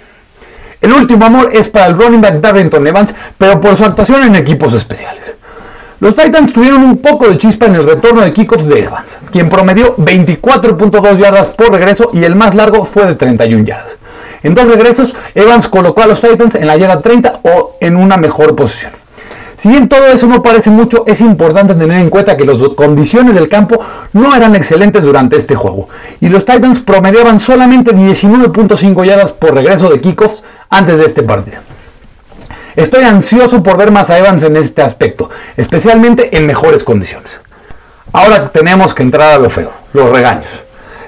El 0.80 0.94
último 0.94 1.26
amor 1.26 1.50
es 1.54 1.68
para 1.68 1.88
el 1.88 1.98
running 1.98 2.22
back 2.22 2.40
Darrington 2.40 2.88
Evans, 2.88 3.14
pero 3.38 3.60
por 3.60 3.76
su 3.76 3.84
actuación 3.84 4.24
en 4.24 4.36
equipos 4.36 4.74
especiales. 4.74 5.36
Los 6.02 6.16
Titans 6.16 6.52
tuvieron 6.52 6.82
un 6.82 6.98
poco 6.98 7.30
de 7.30 7.38
chispa 7.38 7.68
en 7.68 7.76
el 7.76 7.84
retorno 7.86 8.22
de 8.22 8.34
kickoffs 8.34 8.68
de 8.68 8.86
Evans, 8.86 9.20
quien 9.32 9.50
promedió 9.50 9.96
24.2 9.98 11.18
yardas 11.20 11.50
por 11.50 11.72
regreso 11.72 12.10
y 12.12 12.24
el 12.24 12.36
más 12.36 12.56
largo 12.56 12.86
fue 12.86 13.06
de 13.06 13.14
31 13.14 13.66
yardas. 13.66 13.98
En 14.42 14.56
dos 14.56 14.68
regresos, 14.68 15.16
Evans 15.36 15.68
colocó 15.68 16.02
a 16.02 16.08
los 16.08 16.20
Titans 16.20 16.56
en 16.56 16.66
la 16.66 16.76
yarda 16.76 17.02
30 17.02 17.42
o 17.44 17.78
en 17.80 17.96
una 17.98 18.18
mejor 18.18 18.56
posición. 18.56 18.94
Si 19.58 19.70
bien 19.70 19.88
todo 19.88 20.08
eso 20.08 20.26
no 20.26 20.42
parece 20.42 20.72
mucho, 20.72 21.04
es 21.06 21.22
importante 21.22 21.76
tener 21.76 22.00
en 22.00 22.10
cuenta 22.10 22.36
que 22.36 22.46
las 22.46 22.58
condiciones 22.76 23.36
del 23.36 23.48
campo 23.48 23.80
no 24.14 24.36
eran 24.36 24.56
excelentes 24.56 25.04
durante 25.04 25.38
este 25.38 25.54
juego, 25.54 25.88
y 26.20 26.30
los 26.30 26.46
Titans 26.46 26.80
promediaban 26.80 27.40
solamente 27.40 27.94
19.5 27.96 29.06
yardas 29.06 29.34
por 29.34 29.54
regreso 29.54 29.88
de 29.88 30.02
kickoffs 30.02 30.42
antes 30.68 30.98
de 30.98 31.06
este 31.06 31.22
partido. 31.22 31.60
Estoy 32.76 33.04
ansioso 33.04 33.62
por 33.62 33.78
ver 33.78 33.92
más 33.92 34.10
a 34.10 34.18
Evans 34.18 34.44
en 34.44 34.56
este 34.56 34.82
aspecto, 34.82 35.30
especialmente 35.58 36.36
en 36.38 36.46
mejores 36.46 36.84
condiciones. 36.84 37.40
Ahora 38.14 38.46
tenemos 38.46 38.94
que 38.94 39.04
entrar 39.04 39.34
a 39.34 39.40
lo 39.40 39.50
feo, 39.50 39.72
los 39.94 40.10
regaños. 40.10 40.64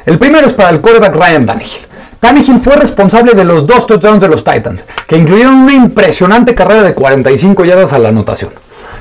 El 0.06 0.20
primero 0.20 0.46
es 0.48 0.54
para 0.54 0.70
el 0.70 0.82
quarterback 0.82 1.16
Ryan 1.16 1.46
Tannehill. 1.46 1.88
Tannehill 2.20 2.60
fue 2.60 2.76
responsable 2.76 3.34
de 3.34 3.44
los 3.44 3.66
dos 3.68 3.88
touchdowns 3.88 4.22
de 4.22 4.28
los 4.28 4.44
Titans, 4.44 4.86
que 5.08 5.18
incluyeron 5.18 5.56
una 5.56 5.74
impresionante 5.74 6.56
carrera 6.56 6.84
de 6.84 6.94
45 6.94 7.66
yardas 7.66 7.94
a 7.94 8.00
la 8.00 8.10
anotación. 8.10 8.52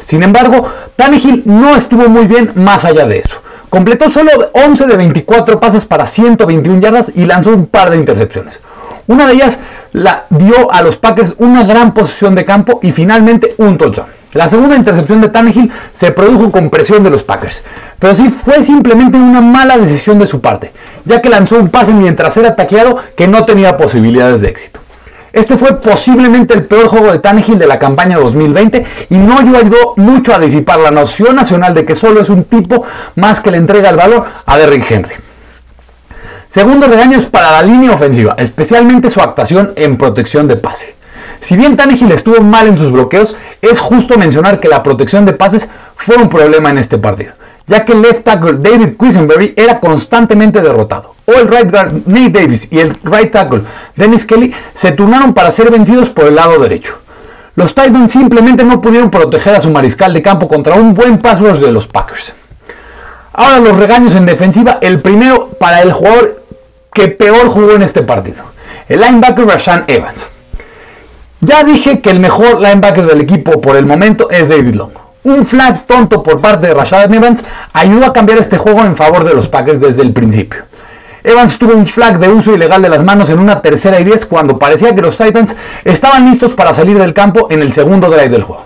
Sin 0.04 0.22
embargo, 0.22 0.68
Tannehill 0.96 1.42
no 1.44 1.76
estuvo 1.76 2.08
muy 2.08 2.26
bien 2.26 2.52
más 2.54 2.84
allá 2.84 3.06
de 3.06 3.18
eso. 3.18 3.40
Completó 3.68 4.08
solo 4.08 4.50
11 4.52 4.86
de 4.86 4.96
24 4.96 5.58
pases 5.58 5.84
para 5.84 6.06
121 6.06 6.80
yardas 6.80 7.12
y 7.14 7.24
lanzó 7.24 7.50
un 7.50 7.66
par 7.66 7.90
de 7.90 7.96
intercepciones. 7.96 8.60
Una 9.06 9.26
de 9.26 9.34
ellas 9.34 9.58
la 9.92 10.24
dio 10.30 10.72
a 10.72 10.82
los 10.82 10.96
Packers 10.96 11.34
una 11.38 11.64
gran 11.64 11.94
posición 11.94 12.34
de 12.34 12.44
campo 12.44 12.80
y 12.82 12.92
finalmente 12.92 13.54
un 13.58 13.78
touchdown. 13.78 14.08
La 14.32 14.48
segunda 14.48 14.76
intercepción 14.76 15.20
de 15.20 15.28
Tannehill 15.28 15.70
se 15.92 16.10
produjo 16.10 16.50
con 16.50 16.70
presión 16.70 17.02
de 17.04 17.10
los 17.10 17.22
Packers, 17.22 17.62
pero 17.98 18.14
sí 18.14 18.30
fue 18.30 18.62
simplemente 18.62 19.18
una 19.18 19.42
mala 19.42 19.76
decisión 19.76 20.18
de 20.18 20.26
su 20.26 20.40
parte, 20.40 20.72
ya 21.04 21.20
que 21.20 21.28
lanzó 21.28 21.58
un 21.58 21.68
pase 21.68 21.92
mientras 21.92 22.36
era 22.38 22.56
tacleado 22.56 22.96
que 23.14 23.28
no 23.28 23.44
tenía 23.44 23.76
posibilidades 23.76 24.40
de 24.40 24.48
éxito. 24.48 24.80
Este 25.34 25.56
fue 25.56 25.80
posiblemente 25.80 26.52
el 26.54 26.64
peor 26.64 26.88
juego 26.88 27.10
de 27.10 27.18
Tannehill 27.18 27.58
de 27.58 27.66
la 27.66 27.78
campaña 27.78 28.18
2020 28.18 28.84
y 29.08 29.16
no 29.16 29.38
ayudó 29.38 29.94
mucho 29.96 30.34
a 30.34 30.38
disipar 30.38 30.78
la 30.78 30.90
noción 30.90 31.36
nacional 31.36 31.74
de 31.74 31.84
que 31.86 31.94
solo 31.94 32.20
es 32.20 32.28
un 32.28 32.44
tipo 32.44 32.84
más 33.16 33.40
que 33.40 33.50
le 33.50 33.56
entrega 33.56 33.90
el 33.90 33.96
valor 33.96 34.24
a 34.44 34.58
Derrick 34.58 34.90
Henry. 34.90 35.14
Segundo 36.52 36.86
regaño 36.86 37.16
es 37.16 37.24
para 37.24 37.50
la 37.50 37.62
línea 37.62 37.92
ofensiva, 37.92 38.34
especialmente 38.36 39.08
su 39.08 39.22
actuación 39.22 39.72
en 39.74 39.96
protección 39.96 40.46
de 40.46 40.56
pase. 40.56 40.94
Si 41.40 41.56
bien 41.56 41.78
Tannehill 41.78 42.12
estuvo 42.12 42.42
mal 42.42 42.66
en 42.66 42.76
sus 42.76 42.92
bloqueos, 42.92 43.36
es 43.62 43.80
justo 43.80 44.18
mencionar 44.18 44.60
que 44.60 44.68
la 44.68 44.82
protección 44.82 45.24
de 45.24 45.32
pases 45.32 45.70
fue 45.96 46.16
un 46.16 46.28
problema 46.28 46.68
en 46.68 46.76
este 46.76 46.98
partido, 46.98 47.32
ya 47.66 47.86
que 47.86 47.92
el 47.92 48.02
left 48.02 48.24
tackle 48.24 48.58
David 48.58 48.98
Quisenberry 49.00 49.54
era 49.56 49.80
constantemente 49.80 50.60
derrotado. 50.60 51.14
O 51.24 51.32
el 51.32 51.48
right 51.48 51.70
guard 51.70 51.94
Nate 52.04 52.40
Davis 52.40 52.68
y 52.70 52.80
el 52.80 52.98
right 53.02 53.32
tackle 53.32 53.62
Dennis 53.96 54.26
Kelly 54.26 54.52
se 54.74 54.92
turnaron 54.92 55.32
para 55.32 55.52
ser 55.52 55.70
vencidos 55.70 56.10
por 56.10 56.26
el 56.26 56.34
lado 56.34 56.58
derecho. 56.58 56.98
Los 57.54 57.74
Titans 57.74 58.12
simplemente 58.12 58.62
no 58.62 58.78
pudieron 58.82 59.10
proteger 59.10 59.54
a 59.54 59.62
su 59.62 59.70
mariscal 59.70 60.12
de 60.12 60.20
campo 60.20 60.48
contra 60.48 60.74
un 60.74 60.92
buen 60.92 61.18
rush 61.18 61.60
de 61.60 61.72
los 61.72 61.86
Packers. 61.86 62.34
Ahora 63.32 63.58
los 63.58 63.78
regaños 63.78 64.14
en 64.14 64.26
defensiva, 64.26 64.76
el 64.82 65.00
primero 65.00 65.48
para 65.58 65.80
el 65.80 65.94
jugador 65.94 66.41
que 66.92 67.08
peor 67.08 67.48
jugó 67.48 67.72
en 67.72 67.82
este 67.82 68.02
partido, 68.02 68.44
el 68.88 69.00
linebacker 69.00 69.46
Rashan 69.46 69.84
Evans. 69.86 70.26
Ya 71.40 71.64
dije 71.64 72.00
que 72.00 72.10
el 72.10 72.20
mejor 72.20 72.60
linebacker 72.60 73.06
del 73.06 73.20
equipo 73.20 73.60
por 73.60 73.76
el 73.76 73.84
momento 73.86 74.30
es 74.30 74.48
David 74.48 74.74
Long. 74.74 74.92
Un 75.24 75.44
flag 75.44 75.86
tonto 75.86 76.22
por 76.22 76.40
parte 76.40 76.66
de 76.66 76.74
Rashad 76.74 77.12
Evans 77.12 77.44
ayudó 77.72 78.06
a 78.06 78.12
cambiar 78.12 78.38
este 78.38 78.58
juego 78.58 78.84
en 78.84 78.96
favor 78.96 79.24
de 79.24 79.34
los 79.34 79.48
Packers 79.48 79.80
desde 79.80 80.02
el 80.02 80.12
principio. 80.12 80.64
Evans 81.24 81.58
tuvo 81.58 81.74
un 81.74 81.86
flag 81.86 82.18
de 82.18 82.28
uso 82.28 82.52
ilegal 82.54 82.82
de 82.82 82.88
las 82.88 83.04
manos 83.04 83.30
en 83.30 83.38
una 83.38 83.62
tercera 83.62 84.00
y 84.00 84.04
diez 84.04 84.26
cuando 84.26 84.58
parecía 84.58 84.94
que 84.94 85.00
los 85.00 85.16
Titans 85.16 85.54
estaban 85.84 86.28
listos 86.28 86.52
para 86.52 86.74
salir 86.74 86.98
del 86.98 87.14
campo 87.14 87.46
en 87.50 87.62
el 87.62 87.72
segundo 87.72 88.08
drive 88.08 88.30
del 88.30 88.42
juego. 88.42 88.64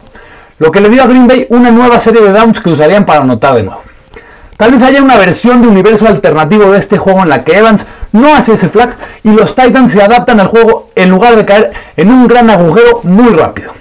Lo 0.59 0.71
que 0.71 0.81
le 0.81 0.89
dio 0.89 1.03
a 1.03 1.07
Green 1.07 1.27
Bay 1.27 1.47
una 1.51 1.71
nueva 1.71 1.99
serie 1.99 2.23
de 2.23 2.33
downs 2.33 2.61
que 2.61 2.71
usarían 2.71 3.05
para 3.05 3.21
anotar 3.21 3.55
de 3.55 3.65
nuevo. 3.65 3.83
Tal 4.57 4.71
vez 4.71 4.83
haya 4.83 5.03
una 5.03 5.19
versión 5.19 5.61
de 5.61 5.69
universo 5.69 6.07
alternativo 6.07 6.73
de 6.73 6.79
este 6.79 6.97
juego 6.97 7.23
en 7.23 7.29
la 7.29 7.45
que 7.45 7.59
Evans 7.59 7.87
no 8.13 8.35
hace 8.35 8.55
ese 8.55 8.69
flag 8.69 8.97
y 9.23 9.31
los 9.31 9.55
Titans 9.55 9.93
se 9.93 10.03
adaptan 10.03 10.41
al 10.41 10.47
juego 10.47 10.91
en 10.95 11.11
lugar 11.11 11.37
de 11.37 11.45
caer 11.45 11.73
en 11.97 12.11
un 12.11 12.27
gran 12.27 12.49
agujero 12.49 13.01
muy 13.03 13.33
rápido. 13.35 13.73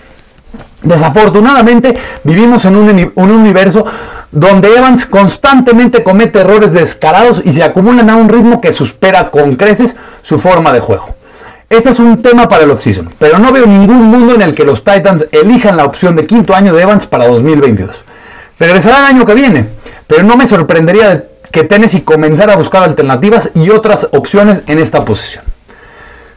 Desafortunadamente 0.82 1.98
vivimos 2.24 2.65
en 2.65 2.75
un, 2.75 3.12
un 3.15 3.32
universo 3.32 3.86
donde 4.32 4.75
Evans 4.75 5.05
constantemente 5.05 6.03
comete 6.03 6.39
errores 6.39 6.74
descarados 6.74 7.41
y 7.46 7.53
se 7.53 7.63
acumulan 7.63 8.10
a 8.10 8.17
un 8.17 8.27
ritmo 8.27 8.60
que 8.60 8.74
supera 8.74 9.32
con 9.32 9.55
creces 9.55 9.96
su 10.22 10.38
forma 10.39 10.74
de 10.74 10.82
juego. 10.82 11.15
Este 11.70 11.89
es 11.89 12.00
un 12.00 12.22
tema 12.22 12.48
para 12.48 12.63
el 12.63 12.72
offseason, 12.72 13.10
pero 13.17 13.39
no 13.39 13.51
veo 13.51 13.65
ningún 13.65 14.03
mundo 14.03 14.36
en 14.36 14.41
el 14.41 14.53
que 14.53 14.65
los 14.65 14.84
Titans 14.84 15.27
elijan 15.32 15.77
la 15.77 15.86
opción 15.86 16.15
de 16.15 16.27
quinto 16.27 16.53
año 16.53 16.74
de 16.74 16.84
Evans 16.84 17.08
para 17.08 17.27
2022. 17.27 18.03
Regresará 18.60 19.00
el 19.00 19.05
año 19.05 19.25
que 19.25 19.34
viene, 19.34 19.65
pero 20.07 20.24
no 20.24 20.38
me 20.38 20.47
sorprendería 20.47 21.25
que 21.51 21.63
Tennessee 21.63 22.01
comenzara 22.01 22.53
a 22.53 22.57
buscar 22.57 22.83
alternativas 22.83 23.51
y 23.53 23.69
otras 23.69 24.09
opciones 24.12 24.63
en 24.67 24.79
esta 24.79 25.05
posición. 25.05 25.43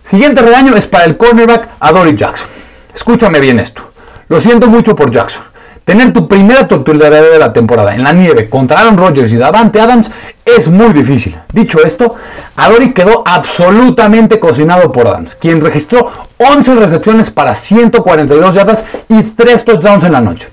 Siguiente 0.04 0.40
regaño 0.40 0.74
es 0.76 0.86
para 0.86 1.04
el 1.04 1.16
cornerback 1.16 1.68
Adoree 1.80 2.16
Jackson. 2.16 2.48
Escúchame 2.94 3.40
bien 3.40 3.58
esto. 3.58 3.82
Lo 4.28 4.40
siento 4.40 4.68
mucho 4.68 4.94
por 4.94 5.10
Jackson. 5.10 5.42
Tener 5.84 6.12
tu 6.12 6.28
primera 6.28 6.68
titularidad 6.68 7.30
de 7.30 7.38
la 7.38 7.52
temporada 7.52 7.94
en 7.94 8.04
la 8.04 8.12
nieve 8.12 8.48
contra 8.48 8.80
Aaron 8.80 8.98
Rodgers 8.98 9.32
y 9.32 9.38
Davante 9.38 9.80
Adams 9.80 10.10
es 10.44 10.68
muy 10.68 10.92
difícil. 10.92 11.36
Dicho 11.52 11.82
esto, 11.82 12.14
Adori 12.56 12.92
quedó 12.92 13.22
absolutamente 13.24 14.38
cocinado 14.38 14.92
por 14.92 15.06
Adams, 15.06 15.34
quien 15.34 15.62
registró 15.62 16.10
11 16.36 16.74
recepciones 16.74 17.30
para 17.30 17.54
142 17.54 18.54
yardas 18.54 18.84
y 19.08 19.22
3 19.22 19.64
touchdowns 19.64 20.04
en 20.04 20.12
la 20.12 20.20
noche. 20.20 20.48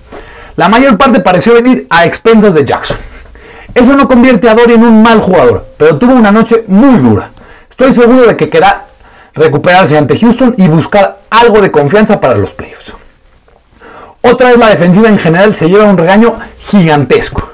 La 0.56 0.70
mayor 0.70 0.98
parte 0.98 1.20
pareció 1.20 1.54
venir 1.54 1.86
a 1.90 2.06
expensas 2.06 2.54
de 2.54 2.64
Jackson. 2.64 2.98
Eso 3.74 3.94
no 3.96 4.08
convierte 4.08 4.48
a 4.48 4.54
Adori 4.54 4.76
en 4.76 4.84
un 4.84 5.04
mal 5.04 5.20
jugador, 5.20 5.66
pero 5.78 5.98
tuvo 5.98 6.14
una 6.14 6.32
noche 6.32 6.64
muy 6.68 6.98
dura. 6.98 7.32
Estoy 7.70 7.92
seguro 7.92 8.26
de 8.26 8.38
que 8.38 8.50
querrá 8.50 8.86
recuperarse 9.34 9.98
ante 9.98 10.18
Houston 10.18 10.56
y 10.58 10.68
buscar 10.70 11.20
algo 11.30 11.60
de 11.60 11.72
confianza 11.72 12.22
para 12.22 12.36
los 12.36 12.54
playoffs. 12.54 12.94
Otra 14.22 14.50
vez 14.50 14.58
la 14.58 14.70
defensiva 14.70 15.10
en 15.10 15.20
general 15.20 15.56
se 15.58 15.68
lleva 15.68 15.84
un 15.84 15.98
regaño 15.98 16.36
gigantesco. 16.58 17.52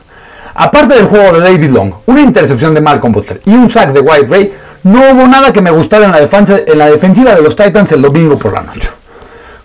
Aparte 0.53 0.93
del 0.93 1.05
juego 1.05 1.33
de 1.33 1.39
David 1.39 1.71
Long, 1.71 1.93
una 2.05 2.21
intercepción 2.21 2.75
de 2.75 2.81
Malcolm 2.81 3.13
Butler 3.13 3.41
y 3.45 3.53
un 3.53 3.69
sack 3.69 3.91
de 3.91 3.99
White 3.99 4.27
Ray, 4.27 4.53
no 4.83 4.99
hubo 5.11 5.27
nada 5.27 5.51
que 5.51 5.61
me 5.61 5.71
gustara 5.71 6.05
en 6.05 6.11
la, 6.11 6.19
defensa, 6.19 6.59
en 6.65 6.77
la 6.77 6.87
defensiva 6.87 7.33
de 7.33 7.41
los 7.41 7.55
Titans 7.55 7.91
el 7.93 8.01
domingo 8.01 8.37
por 8.37 8.53
la 8.53 8.61
noche. 8.61 8.89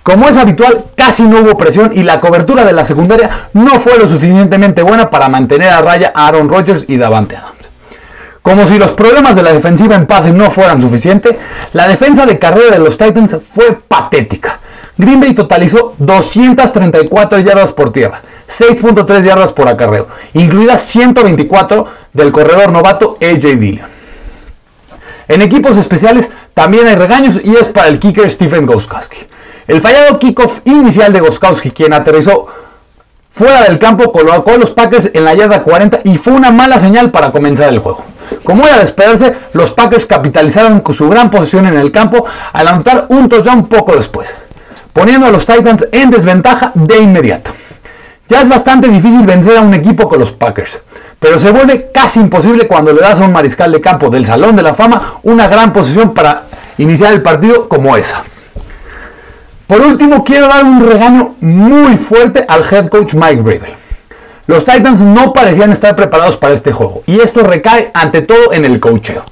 Como 0.07 0.29
es 0.29 0.37
habitual, 0.37 0.85
casi 0.95 1.25
no 1.25 1.41
hubo 1.41 1.59
presión 1.59 1.91
y 1.93 2.05
la 2.05 2.21
cobertura 2.21 2.65
de 2.65 2.73
la 2.73 2.85
secundaria 2.85 3.49
no 3.55 3.81
fue 3.81 3.99
lo 3.99 4.09
suficientemente 4.09 4.83
buena 4.83 5.11
para 5.11 5.29
mantener 5.29 5.71
a 5.71 5.83
raya 5.83 6.13
a 6.15 6.29
Aaron 6.29 6.49
Rodgers 6.49 6.85
y 6.87 6.97
Davante 6.97 7.35
Adams. 7.35 7.57
Como 8.41 8.69
si 8.69 8.79
los 8.79 8.93
problemas 8.93 9.35
de 9.35 9.43
la 9.43 9.53
defensiva 9.53 9.97
en 9.97 10.07
pase 10.07 10.31
no 10.33 10.49
fueran 10.53 10.81
suficientes, 10.81 11.35
la 11.73 11.89
defensa 11.89 12.25
de 12.25 12.39
carrera 12.39 12.71
de 12.71 12.79
los 12.79 12.97
Titans 12.97 13.37
fue 13.51 13.81
patética. 13.89 14.61
Green 14.97 15.19
Bay 15.19 15.35
totalizó 15.35 15.95
234 15.99 17.41
yardas 17.41 17.73
por 17.73 17.93
tierra, 17.93 18.23
6.3 18.49 19.23
yardas 19.23 19.51
por 19.51 19.67
acarreo, 19.67 20.07
incluidas 20.35 20.83
124 20.83 21.85
del 22.13 22.31
corredor 22.31 22.71
novato 22.71 23.19
AJ 23.21 23.59
Dillon. 23.59 23.89
En 25.27 25.43
equipos 25.43 25.77
especiales 25.77 26.31
también 26.55 26.87
hay 26.87 26.95
regaños 26.95 27.41
y 27.43 27.57
es 27.57 27.67
para 27.67 27.89
el 27.89 27.99
kicker 27.99 28.31
Stephen 28.31 28.67
Goskowski. 28.67 29.27
El 29.67 29.81
fallado 29.81 30.19
kickoff 30.19 30.61
inicial 30.65 31.13
de 31.13 31.21
Goskowski, 31.21 31.71
quien 31.71 31.93
aterrizó 31.93 32.47
fuera 33.31 33.65
del 33.65 33.79
campo, 33.79 34.13
colocó 34.13 34.53
a 34.53 34.59
los 34.59 34.71
Packers 34.71 35.11
en 35.13 35.25
la 35.25 35.35
yarda 35.35 35.63
40 35.63 36.01
y 36.05 36.17
fue 36.17 36.33
una 36.33 36.51
mala 36.51 36.81
señal 36.81 37.11
para 37.11 37.33
comenzar 37.33 37.69
el 37.69 37.81
juego. 37.81 38.05
Como 38.45 38.67
era 38.67 38.79
de 38.79 38.85
esperarse, 38.85 39.35
los 39.53 39.73
Packers 39.73 40.07
capitalizaron 40.07 40.81
con 40.81 40.95
su 40.95 41.09
gran 41.09 41.31
posición 41.31 41.67
en 41.67 41.77
el 41.77 41.91
campo 41.91 42.25
al 42.53 42.69
anotar 42.69 43.07
un 43.11 43.29
touchdown 43.29 43.67
poco 43.67 43.95
después 43.95 44.35
poniendo 44.97 45.27
a 45.27 45.31
los 45.31 45.45
Titans 45.45 45.87
en 45.93 46.11
desventaja 46.11 46.73
de 46.75 46.97
inmediato. 46.97 47.51
Ya 48.29 48.41
es 48.41 48.49
bastante 48.49 48.89
difícil 48.89 49.27
vencer 49.27 49.59
a 49.59 49.61
un 49.61 49.75
equipo 49.75 50.09
con 50.09 50.19
los 50.19 50.33
Packers, 50.33 50.79
pero 51.21 51.39
se 51.39 51.51
vuelve 51.51 51.91
casi 51.93 52.19
imposible 52.19 52.67
cuando 52.67 52.95
le 52.95 53.03
das 53.03 53.21
a 53.21 53.25
un 53.25 53.33
mariscal 53.33 53.71
de 53.73 53.81
campo 53.83 54.09
del 54.09 54.25
Salón 54.25 54.57
de 54.57 54.63
la 54.63 54.73
Fama 54.73 55.19
una 55.23 55.49
gran 55.49 55.71
posición 55.71 56.15
para 56.15 56.45
iniciar 56.79 57.13
el 57.13 57.21
partido 57.21 57.69
como 57.69 57.95
esa. 57.95 58.23
Por 59.67 59.81
último, 59.81 60.23
quiero 60.23 60.47
dar 60.47 60.65
un 60.65 60.87
regaño 60.87 61.35
muy 61.41 61.97
fuerte 61.97 62.45
al 62.49 62.63
head 62.71 62.89
coach 62.89 63.15
Mike 63.15 63.43
Bravel. 63.43 63.75
Los 64.47 64.65
Titans 64.65 65.01
no 65.01 65.33
parecían 65.33 65.73
estar 65.73 65.97
preparados 65.97 66.37
para 66.37 66.55
este 66.55 66.71
juego, 66.71 67.03
y 67.07 67.19
esto 67.19 67.41
recae 67.41 67.91
ante 67.93 68.23
todo 68.23 68.53
en 68.53 68.65
el 68.65 68.79
coacheo. 68.79 69.25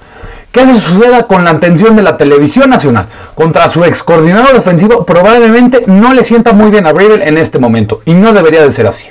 ¿Qué 0.51 0.67
se 0.67 0.81
suceda 0.81 1.29
con 1.29 1.45
la 1.45 1.51
atención 1.51 1.95
de 1.95 2.03
la 2.03 2.17
televisión 2.17 2.69
nacional 2.71 3.07
contra 3.37 3.69
su 3.69 3.85
ex 3.85 4.03
coordinador 4.03 4.57
ofensivo? 4.57 5.05
Probablemente 5.05 5.85
no 5.87 6.13
le 6.15 6.25
sienta 6.25 6.53
muy 6.53 6.71
bien 6.71 6.87
a 6.87 6.93
Bravel 6.93 7.23
en 7.23 7.39
este 7.39 7.61
momento 7.61 8.03
y 8.05 8.15
no 8.15 8.33
debería 8.33 8.63
de 8.63 8.71
ser 8.73 8.89
así. 8.89 9.07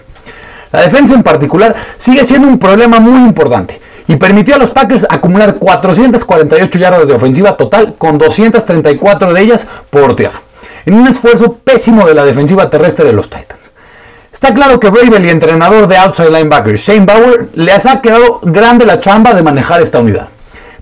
La 0.73 0.81
defensa 0.81 1.13
en 1.15 1.23
particular 1.23 1.73
sigue 1.97 2.25
siendo 2.25 2.47
un 2.47 2.59
problema 2.59 2.99
muy 2.99 3.19
importante 3.19 3.79
y 4.07 4.15
permitió 4.17 4.55
a 4.55 4.57
los 4.57 4.71
Packers 4.71 5.05
acumular 5.09 5.55
448 5.55 6.79
yardas 6.79 7.07
de 7.07 7.13
ofensiva 7.13 7.55
total 7.55 7.95
con 7.97 8.17
234 8.17 9.33
de 9.33 9.41
ellas 9.41 9.67
por 9.89 10.15
tierra, 10.15 10.41
en 10.85 10.93
un 10.93 11.07
esfuerzo 11.07 11.53
pésimo 11.53 12.05
de 12.05 12.13
la 12.13 12.25
defensiva 12.25 12.69
terrestre 12.69 13.05
de 13.05 13.13
los 13.13 13.29
Titans. 13.29 13.71
Está 14.31 14.53
claro 14.53 14.79
que 14.79 14.89
Bravel 14.89 15.25
y 15.25 15.29
entrenador 15.29 15.87
de 15.87 15.97
outside 15.97 16.29
linebacker 16.29 16.75
Shane 16.75 17.05
Bauer 17.05 17.47
les 17.53 17.85
ha 17.85 18.01
quedado 18.01 18.39
grande 18.41 18.85
la 18.85 18.99
chamba 18.99 19.33
de 19.33 19.43
manejar 19.43 19.81
esta 19.81 19.99
unidad. 19.99 20.27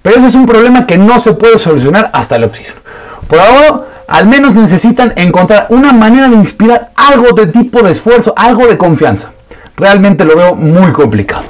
Pero 0.01 0.15
ese 0.15 0.27
es 0.27 0.35
un 0.35 0.45
problema 0.45 0.87
que 0.87 0.97
no 0.97 1.19
se 1.19 1.33
puede 1.33 1.57
solucionar 1.57 2.09
hasta 2.13 2.37
el 2.37 2.43
oxígeno. 2.43 2.79
Por 3.27 3.39
ahora, 3.39 3.81
al 4.07 4.25
menos 4.25 4.55
necesitan 4.55 5.13
encontrar 5.15 5.67
una 5.69 5.93
manera 5.93 6.27
de 6.27 6.35
inspirar 6.35 6.91
algo 6.95 7.33
de 7.33 7.47
tipo 7.47 7.83
de 7.83 7.91
esfuerzo, 7.91 8.33
algo 8.35 8.65
de 8.67 8.77
confianza. 8.77 9.31
Realmente 9.77 10.25
lo 10.25 10.35
veo 10.35 10.55
muy 10.55 10.91
complicado. 10.91 11.45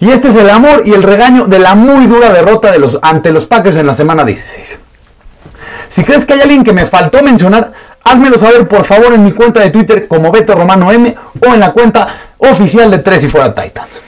Y 0.00 0.10
este 0.10 0.28
es 0.28 0.36
el 0.36 0.48
amor 0.50 0.82
y 0.84 0.92
el 0.92 1.02
regaño 1.02 1.46
de 1.46 1.58
la 1.58 1.74
muy 1.74 2.06
dura 2.06 2.32
derrota 2.32 2.70
de 2.70 2.78
los, 2.78 2.98
ante 3.02 3.32
los 3.32 3.46
Packers 3.46 3.76
en 3.78 3.86
la 3.86 3.94
semana 3.94 4.24
16. 4.24 4.78
Si 5.88 6.04
crees 6.04 6.26
que 6.26 6.34
hay 6.34 6.40
alguien 6.40 6.64
que 6.64 6.72
me 6.72 6.86
faltó 6.86 7.22
mencionar, 7.22 7.72
házmelo 8.04 8.38
saber 8.38 8.68
por 8.68 8.84
favor 8.84 9.12
en 9.14 9.24
mi 9.24 9.32
cuenta 9.32 9.60
de 9.60 9.70
Twitter 9.70 10.06
como 10.06 10.30
Beto 10.30 10.54
Romano 10.54 10.92
M 10.92 11.14
o 11.40 11.54
en 11.54 11.60
la 11.60 11.72
cuenta 11.72 12.08
oficial 12.38 12.90
de 12.90 12.98
Tres 12.98 13.24
y 13.24 13.28
Fuera 13.28 13.54
Titans. 13.54 14.02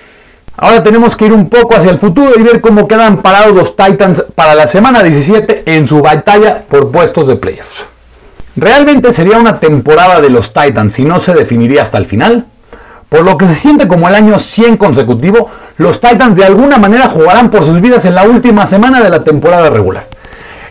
Ahora 0.57 0.83
tenemos 0.83 1.17
que 1.17 1.25
ir 1.27 1.33
un 1.33 1.49
poco 1.49 1.75
hacia 1.75 1.91
el 1.91 1.99
futuro 1.99 2.33
y 2.37 2.43
ver 2.43 2.61
cómo 2.61 2.87
quedan 2.87 3.23
parados 3.23 3.55
los 3.55 3.77
Titans 3.77 4.25
para 4.35 4.55
la 4.55 4.69
semana 4.69 5.03
17 5.03 5.63
en 5.65 5.89
su 5.89 6.03
batalla 6.03 6.63
por 6.69 6.91
puestos 6.91 7.29
de 7.29 7.37
playoffs. 7.37 7.87
¿Realmente 8.57 9.11
sería 9.13 9.39
una 9.39 9.59
temporada 9.59 10.21
de 10.21 10.29
los 10.29 10.53
Titans 10.53 10.95
si 10.95 11.05
no 11.05 11.19
se 11.19 11.33
definiría 11.33 11.81
hasta 11.81 11.97
el 11.97 12.05
final? 12.05 12.45
Por 13.09 13.23
lo 13.23 13.39
que 13.39 13.47
se 13.47 13.55
siente 13.55 13.89
como 13.89 14.07
el 14.09 14.15
año 14.15 14.39
100 14.39 14.77
consecutivo, 14.77 15.49
los 15.79 15.99
Titans 15.99 16.37
de 16.37 16.45
alguna 16.45 16.77
manera 16.77 17.09
jugarán 17.09 17.49
por 17.49 17.65
sus 17.65 17.81
vidas 17.81 18.05
en 18.05 18.15
la 18.15 18.25
última 18.25 18.67
semana 18.67 19.01
de 19.01 19.09
la 19.09 19.25
temporada 19.25 19.71
regular. 19.71 20.07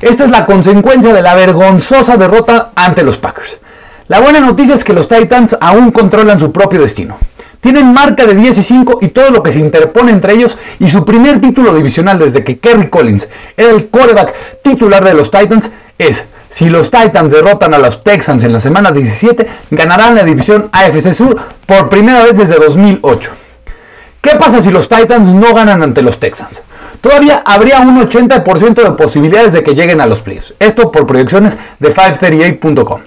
Esta 0.01 0.24
es 0.24 0.29
la 0.29 0.46
consecuencia 0.46 1.13
de 1.13 1.22
la 1.22 1.36
vergonzosa 1.36 2.15
derrota 2.15 2.72
ante 2.75 3.03
los 3.03 3.18
Packers. 3.18 3.58
La 4.08 4.22
buena 4.22 4.39
noticia 4.39 4.74
es 4.75 4.84
que 4.84 4.94
los 4.94 5.10
Titans 5.10 5.58
aún 5.60 5.91
controlan 5.91 6.39
su 6.39 6.51
propio 6.51 6.82
destino. 6.82 7.18
Tienen 7.60 7.94
marca 7.94 8.25
de 8.25 8.34
10 8.34 8.58
y 8.58 8.63
5 8.63 9.00
y 9.01 9.10
todo 9.10 9.29
lo 9.29 9.44
que 9.44 9.51
se 9.51 9.60
interpone 9.60 10.13
entre 10.13 10.34
ellos 10.34 10.58
y 10.79 10.88
su 10.88 11.03
primer 11.03 11.41
título 11.41 11.74
divisional 11.74 12.18
desde 12.18 12.46
que 12.46 12.60
Kerry 12.60 12.89
Collins 12.89 13.27
era 13.58 13.72
el 13.72 13.88
quarterback 13.88 14.34
titular 14.63 15.03
de 15.03 15.13
los 15.13 15.29
Titans 15.29 15.70
es 15.98 16.25
Si 16.50 16.70
los 16.70 16.89
Titans 16.89 17.34
derrotan 17.34 17.74
a 17.74 17.77
los 17.77 18.01
Texans 18.01 18.46
en 18.46 18.53
la 18.53 18.62
semana 18.62 18.91
17, 18.91 19.46
ganarán 19.72 20.15
la 20.15 20.24
división 20.24 20.70
AFC 20.72 21.12
Sur 21.12 21.36
por 21.65 21.89
primera 21.89 22.24
vez 22.24 22.38
desde 22.38 22.56
2008. 22.56 23.32
¿Qué 24.22 24.32
pasa 24.38 24.62
si 24.62 24.72
los 24.72 24.88
Titans 24.88 25.27
no 25.27 25.53
ganan 25.53 25.84
ante 25.84 26.01
los 26.01 26.20
Texans? 26.20 26.62
Todavía 27.01 27.41
habría 27.46 27.79
un 27.79 27.98
80% 28.00 28.84
de 28.84 28.91
posibilidades 28.91 29.53
de 29.53 29.63
que 29.63 29.74
lleguen 29.74 30.01
a 30.01 30.06
los 30.06 30.22
playoffs. 30.22 30.53
Esto 30.60 30.91
por 30.91 31.08
proyecciones 31.08 31.58
de 31.79 31.94
538.com. 31.94 33.01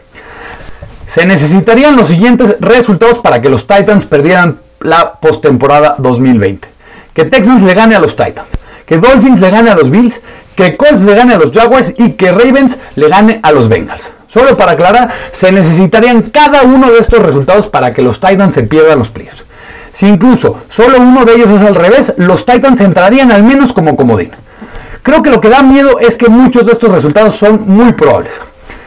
Se 1.06 1.26
necesitarían 1.26 1.96
los 1.96 2.08
siguientes 2.08 2.56
resultados 2.60 3.18
para 3.18 3.42
que 3.42 3.50
los 3.50 3.66
Titans 3.66 4.06
perdieran 4.06 4.60
la 4.80 5.14
postemporada 5.14 5.96
2020. 5.98 6.68
Que 7.12 7.24
Texans 7.24 7.62
le 7.62 7.74
gane 7.74 7.94
a 7.94 8.00
los 8.00 8.16
Titans, 8.16 8.56
que 8.86 8.96
Dolphins 8.96 9.40
le 9.40 9.50
gane 9.50 9.70
a 9.70 9.74
los 9.74 9.90
Bills, 9.90 10.22
que 10.56 10.76
Colts 10.76 11.02
le 11.04 11.14
gane 11.14 11.34
a 11.34 11.38
los 11.38 11.50
Jaguars 11.50 11.92
y 11.98 12.12
que 12.12 12.32
Ravens 12.32 12.78
le 12.94 13.08
gane 13.08 13.40
a 13.42 13.52
los 13.52 13.68
Bengals. 13.68 14.12
Solo 14.26 14.56
para 14.56 14.72
aclarar, 14.72 15.10
se 15.32 15.52
necesitarían 15.52 16.22
cada 16.22 16.62
uno 16.62 16.90
de 16.90 16.98
estos 16.98 17.18
resultados 17.20 17.66
para 17.66 17.92
que 17.92 18.00
los 18.00 18.18
Titans 18.18 18.54
se 18.54 18.62
pierdan 18.62 18.98
los 18.98 19.10
playoffs. 19.10 19.44
Si 19.92 20.08
incluso 20.08 20.62
solo 20.68 20.98
uno 20.98 21.24
de 21.24 21.34
ellos 21.34 21.50
es 21.50 21.62
al 21.62 21.74
revés, 21.74 22.14
los 22.16 22.44
Titans 22.44 22.80
entrarían 22.80 23.30
al 23.30 23.44
menos 23.44 23.72
como 23.72 23.94
comodín. 23.96 24.30
Creo 25.02 25.22
que 25.22 25.30
lo 25.30 25.40
que 25.40 25.48
da 25.48 25.62
miedo 25.62 25.98
es 26.00 26.16
que 26.16 26.28
muchos 26.28 26.66
de 26.66 26.72
estos 26.72 26.90
resultados 26.90 27.36
son 27.36 27.64
muy 27.66 27.92
probables. 27.92 28.40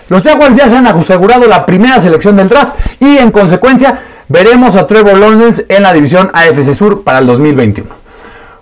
Los 0.09 0.23
Jaguars 0.23 0.55
ya 0.55 0.69
se 0.69 0.75
han 0.75 0.87
asegurado 0.87 1.45
la 1.47 1.65
primera 1.65 1.99
selección 1.99 2.35
del 2.35 2.49
draft 2.49 2.73
y 2.99 3.17
en 3.17 3.31
consecuencia 3.31 3.99
veremos 4.27 4.75
a 4.75 4.87
Trevor 4.87 5.17
Lawrence 5.17 5.65
en 5.67 5.83
la 5.83 5.93
división 5.93 6.29
AFC 6.33 6.73
Sur 6.73 7.03
para 7.03 7.19
el 7.19 7.27
2021. 7.27 7.89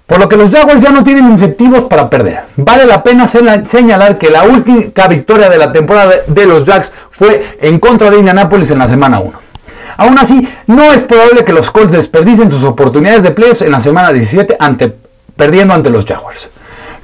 Por 0.08 0.20
lo 0.20 0.28
que 0.28 0.36
los 0.36 0.52
Jaguars 0.52 0.82
ya 0.82 0.92
no 0.92 1.04
tienen 1.04 1.30
incentivos 1.30 1.86
para 1.86 2.10
perder. 2.10 2.44
Vale 2.58 2.86
la 2.86 3.04
pena 3.04 3.26
señalar 3.28 4.18
que 4.18 4.30
la 4.30 4.44
última 4.44 5.08
victoria 5.08 5.50
de 5.50 5.58
la 5.58 5.72
temporada 5.72 6.12
de 6.28 6.46
los 6.46 6.66
Jacks 6.66 6.92
fue 7.10 7.58
en 7.62 7.80
contra 7.80 8.10
de 8.10 8.18
Indianapolis 8.18 8.72
en 8.72 8.80
la 8.80 8.88
semana 8.88 9.20
1. 9.20 9.53
Aún 9.98 10.18
así, 10.18 10.48
no 10.68 10.92
es 10.92 11.04
probable 11.04 11.46
que 11.46 11.54
los 11.54 11.72
Colts 11.72 11.92
desperdicien 11.92 12.52
sus 12.52 12.64
oportunidades 12.64 13.24
de 13.24 13.32
playoffs 13.32 13.62
en 13.62 13.72
la 13.72 13.80
semana 13.80 14.12
17 14.12 14.58
ante, 14.60 14.94
perdiendo 15.36 15.74
ante 15.74 15.90
los 15.90 16.06
Jaguars. 16.06 16.50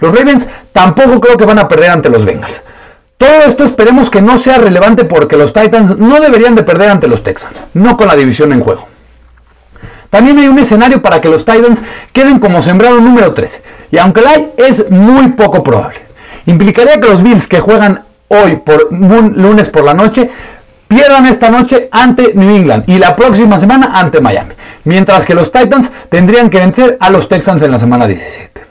Los 0.01 0.17
Ravens 0.17 0.47
tampoco 0.71 1.19
creo 1.19 1.37
que 1.37 1.45
van 1.45 1.59
a 1.59 1.67
perder 1.67 1.91
ante 1.91 2.09
los 2.09 2.25
Bengals. 2.25 2.61
Todo 3.17 3.43
esto 3.45 3.65
esperemos 3.65 4.09
que 4.09 4.21
no 4.21 4.37
sea 4.37 4.57
relevante 4.57 5.03
porque 5.03 5.35
los 5.35 5.51
Titans 5.51 5.97
no 5.97 6.21
deberían 6.21 6.55
de 6.55 6.63
perder 6.63 6.89
ante 6.89 7.07
los 7.07 7.21
Texans, 7.21 7.61
no 7.73 7.97
con 7.97 8.07
la 8.07 8.15
división 8.15 8.53
en 8.53 8.61
juego. 8.61 8.87
También 10.09 10.39
hay 10.39 10.47
un 10.47 10.57
escenario 10.57 11.01
para 11.01 11.21
que 11.21 11.29
los 11.29 11.45
Titans 11.45 11.81
queden 12.13 12.39
como 12.39 12.61
sembrado 12.61 12.99
número 12.99 13.33
13, 13.33 13.61
y 13.91 13.97
aunque 13.97 14.21
la 14.21 14.31
hay, 14.31 14.51
es 14.57 14.89
muy 14.89 15.29
poco 15.29 15.61
probable. 15.61 15.99
Implicaría 16.45 16.99
que 16.99 17.07
los 17.07 17.21
Bills 17.21 17.47
que 17.47 17.59
juegan 17.59 18.03
hoy 18.29 18.55
por 18.55 18.91
lunes 18.91 19.67
por 19.67 19.83
la 19.83 19.93
noche 19.93 20.29
pierdan 20.89 21.27
esta 21.27 21.49
noche 21.51 21.87
ante 21.91 22.33
New 22.33 22.49
England 22.49 22.83
y 22.87 22.97
la 22.97 23.15
próxima 23.15 23.59
semana 23.59 23.91
ante 23.93 24.19
Miami. 24.19 24.55
Mientras 24.85 25.23
que 25.23 25.35
los 25.35 25.51
Titans 25.51 25.91
tendrían 26.09 26.49
que 26.49 26.57
vencer 26.57 26.97
a 26.99 27.11
los 27.11 27.29
Texans 27.29 27.61
en 27.61 27.71
la 27.71 27.77
semana 27.77 28.07
17. 28.07 28.61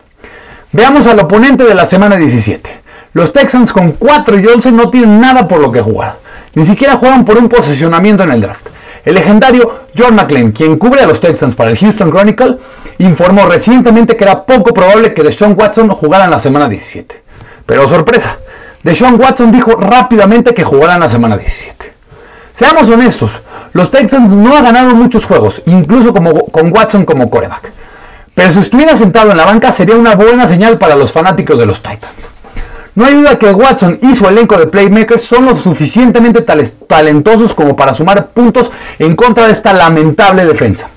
Veamos 0.72 1.06
al 1.06 1.20
oponente 1.20 1.62
de 1.62 1.74
la 1.74 1.86
semana 1.86 2.16
17. 2.16 2.82
Los 3.12 3.32
Texans 3.32 3.72
con 3.72 3.92
4 3.92 4.40
y 4.40 4.46
11 4.46 4.72
no 4.72 4.90
tienen 4.90 5.20
nada 5.20 5.46
por 5.46 5.60
lo 5.60 5.70
que 5.70 5.80
jugar. 5.80 6.18
Ni 6.54 6.64
siquiera 6.64 6.96
juegan 6.96 7.24
por 7.24 7.38
un 7.38 7.48
posicionamiento 7.48 8.24
en 8.24 8.32
el 8.32 8.40
draft. 8.40 8.66
El 9.04 9.14
legendario 9.14 9.84
John 9.96 10.16
McClain, 10.16 10.50
quien 10.50 10.76
cubre 10.76 11.02
a 11.02 11.06
los 11.06 11.20
Texans 11.20 11.54
para 11.54 11.70
el 11.70 11.78
Houston 11.78 12.10
Chronicle, 12.10 12.56
informó 12.98 13.46
recientemente 13.46 14.16
que 14.16 14.24
era 14.24 14.44
poco 14.44 14.74
probable 14.74 15.14
que 15.14 15.22
Deshaun 15.22 15.54
Watson 15.56 15.88
jugara 15.90 16.24
en 16.24 16.32
la 16.32 16.40
semana 16.40 16.68
17. 16.68 17.22
Pero 17.64 17.86
sorpresa, 17.86 18.38
Deshaun 18.82 19.20
Watson 19.20 19.52
dijo 19.52 19.76
rápidamente 19.76 20.52
que 20.52 20.64
jugará 20.64 20.94
en 20.94 21.00
la 21.00 21.08
semana 21.08 21.36
17. 21.36 21.97
Seamos 22.58 22.88
honestos, 22.88 23.40
los 23.72 23.88
Texans 23.88 24.32
no 24.32 24.56
han 24.56 24.64
ganado 24.64 24.92
muchos 24.92 25.26
juegos, 25.26 25.62
incluso 25.66 26.12
como, 26.12 26.46
con 26.46 26.72
Watson 26.72 27.04
como 27.04 27.30
coreback. 27.30 27.70
Pero 28.34 28.50
si 28.50 28.58
estuviera 28.58 28.96
sentado 28.96 29.30
en 29.30 29.36
la 29.36 29.44
banca 29.44 29.70
sería 29.70 29.94
una 29.94 30.16
buena 30.16 30.48
señal 30.48 30.76
para 30.76 30.96
los 30.96 31.12
fanáticos 31.12 31.56
de 31.56 31.66
los 31.66 31.80
Titans. 31.80 32.30
No 32.96 33.06
hay 33.06 33.14
duda 33.14 33.38
que 33.38 33.52
Watson 33.52 34.00
y 34.02 34.12
su 34.16 34.26
elenco 34.26 34.56
de 34.56 34.66
playmakers 34.66 35.22
son 35.22 35.46
lo 35.46 35.54
suficientemente 35.54 36.44
talentosos 36.88 37.54
como 37.54 37.76
para 37.76 37.94
sumar 37.94 38.30
puntos 38.30 38.72
en 38.98 39.14
contra 39.14 39.46
de 39.46 39.52
esta 39.52 39.72
lamentable 39.72 40.44
defensa. 40.44 40.88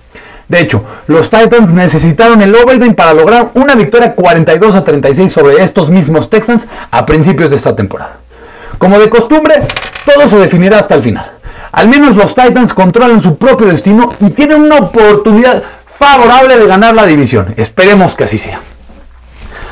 De 0.47 0.61
hecho, 0.61 0.83
los 1.05 1.29
Titans 1.29 1.69
necesitaron 1.73 2.41
el 2.41 2.55
overtime 2.55 2.95
para 2.95 3.13
lograr 3.13 3.51
una 3.53 3.75
victoria 3.75 4.15
42 4.15 4.73
a 4.73 4.83
36 4.83 5.31
sobre 5.31 5.61
estos 5.61 5.91
mismos 5.91 6.27
Texans 6.27 6.67
a 6.89 7.05
principios 7.05 7.51
de 7.51 7.57
esta 7.57 7.75
temporada. 7.75 8.17
Como 8.79 8.97
de 8.97 9.11
costumbre, 9.11 9.61
todo 10.03 10.27
se 10.27 10.37
definirá 10.37 10.79
hasta 10.79 10.95
el 10.95 11.03
final. 11.03 11.40
Al 11.71 11.87
menos 11.87 12.15
los 12.15 12.35
Titans 12.35 12.73
controlan 12.73 13.21
su 13.21 13.37
propio 13.37 13.67
destino 13.67 14.11
y 14.19 14.29
tienen 14.31 14.61
una 14.61 14.77
oportunidad 14.77 15.63
favorable 15.97 16.57
de 16.57 16.67
ganar 16.67 16.93
la 16.93 17.05
división. 17.05 17.53
Esperemos 17.57 18.15
que 18.15 18.25
así 18.25 18.37
sea. 18.37 18.59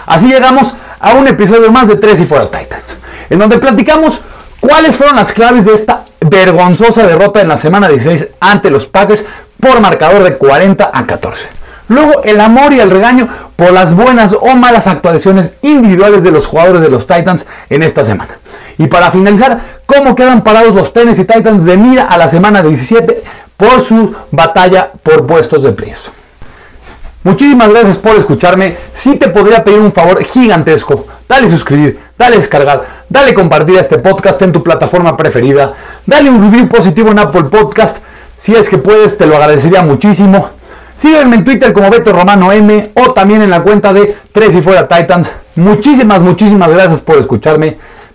Así 0.06 0.28
llegamos 0.28 0.76
a 1.00 1.14
un 1.14 1.28
episodio 1.28 1.72
más 1.72 1.88
de 1.88 1.96
Tres 1.96 2.20
y 2.22 2.26
Fuera 2.26 2.50
Titans, 2.50 2.98
en 3.30 3.40
donde 3.40 3.58
platicamos 3.58 4.22
cuáles 4.60 4.96
fueron 4.96 5.16
las 5.16 5.34
claves 5.34 5.66
de 5.66 5.74
esta 5.74 6.06
vergonzosa 6.22 7.06
derrota 7.06 7.42
en 7.42 7.48
la 7.48 7.58
semana 7.58 7.88
16 7.88 8.30
ante 8.40 8.70
los 8.70 8.88
Packers 8.88 9.24
por 9.60 9.80
marcador 9.82 10.24
de 10.24 10.38
40 10.38 10.92
a 10.94 11.06
14. 11.06 11.50
Luego 11.90 12.24
el 12.24 12.40
amor 12.40 12.72
y 12.74 12.80
el 12.80 12.92
regaño 12.92 13.28
por 13.56 13.72
las 13.72 13.94
buenas 13.94 14.34
o 14.40 14.56
malas 14.56 14.88
actuaciones 14.88 15.54
individuales 15.62 16.24
de 16.24 16.32
los 16.32 16.46
jugadores 16.46 16.82
de 16.82 16.90
los 16.90 17.08
Titans 17.08 17.46
en 17.70 17.84
esta 17.84 18.06
semana. 18.06 18.38
Y 18.78 18.88
para 18.88 19.12
finalizar, 19.12 19.60
cómo 19.90 20.16
quedan 20.16 20.44
parados 20.44 20.76
los 20.76 20.94
Tennessee 20.94 21.26
Titans 21.26 21.66
de 21.66 21.76
mira 21.76 22.04
a 22.04 22.16
la 22.16 22.28
semana 22.28 22.62
17 22.62 23.24
por 23.58 23.82
su 23.82 24.14
batalla 24.30 24.92
por 25.02 25.26
puestos 25.26 25.64
de 25.64 25.72
playoffs. 25.72 26.12
Muchísimas 27.24 27.70
gracias 27.70 27.98
por 27.98 28.16
escucharme. 28.16 28.78
Si 28.94 29.16
te 29.16 29.30
podría 29.30 29.64
pedir 29.64 29.80
un 29.80 29.92
favor 29.92 30.24
gigantesco, 30.24 31.08
dale 31.28 31.50
suscribir, 31.50 32.00
dale 32.16 32.36
descargar, 32.36 32.84
dale 33.10 33.34
compartir 33.34 33.80
este 33.80 33.98
podcast 33.98 34.40
en 34.44 34.52
tu 34.52 34.62
plataforma 34.62 35.18
preferida, 35.18 35.74
dale 36.06 36.30
un 36.30 36.40
review 36.40 36.70
positivo 36.70 37.10
en 37.10 37.20
Apple 37.20 37.46
Podcast. 37.46 37.98
Si 38.38 38.54
es 38.54 38.70
que 38.70 38.78
puedes, 38.78 39.18
te 39.18 39.26
lo 39.26 39.38
agradecería 39.38 39.82
muchísimo. 39.82 40.52
Sígueme 40.96 41.38
en 41.38 41.44
Twitter 41.44 41.74
como 41.74 41.90
Beto 41.90 42.14
Romano 42.14 42.52
M 42.52 42.92
o 42.94 43.12
también 43.14 43.42
en 43.42 43.50
la 43.50 43.64
cuenta 43.64 43.92
de 43.92 44.16
Tres 44.32 44.56
y 44.56 44.62
Fuera 44.62 44.88
Titans. 44.88 45.32
Muchísimas, 45.56 46.22
muchísimas 46.22 46.72
gracias 46.72 47.02
por 47.02 47.18
escucharme. 47.18 47.78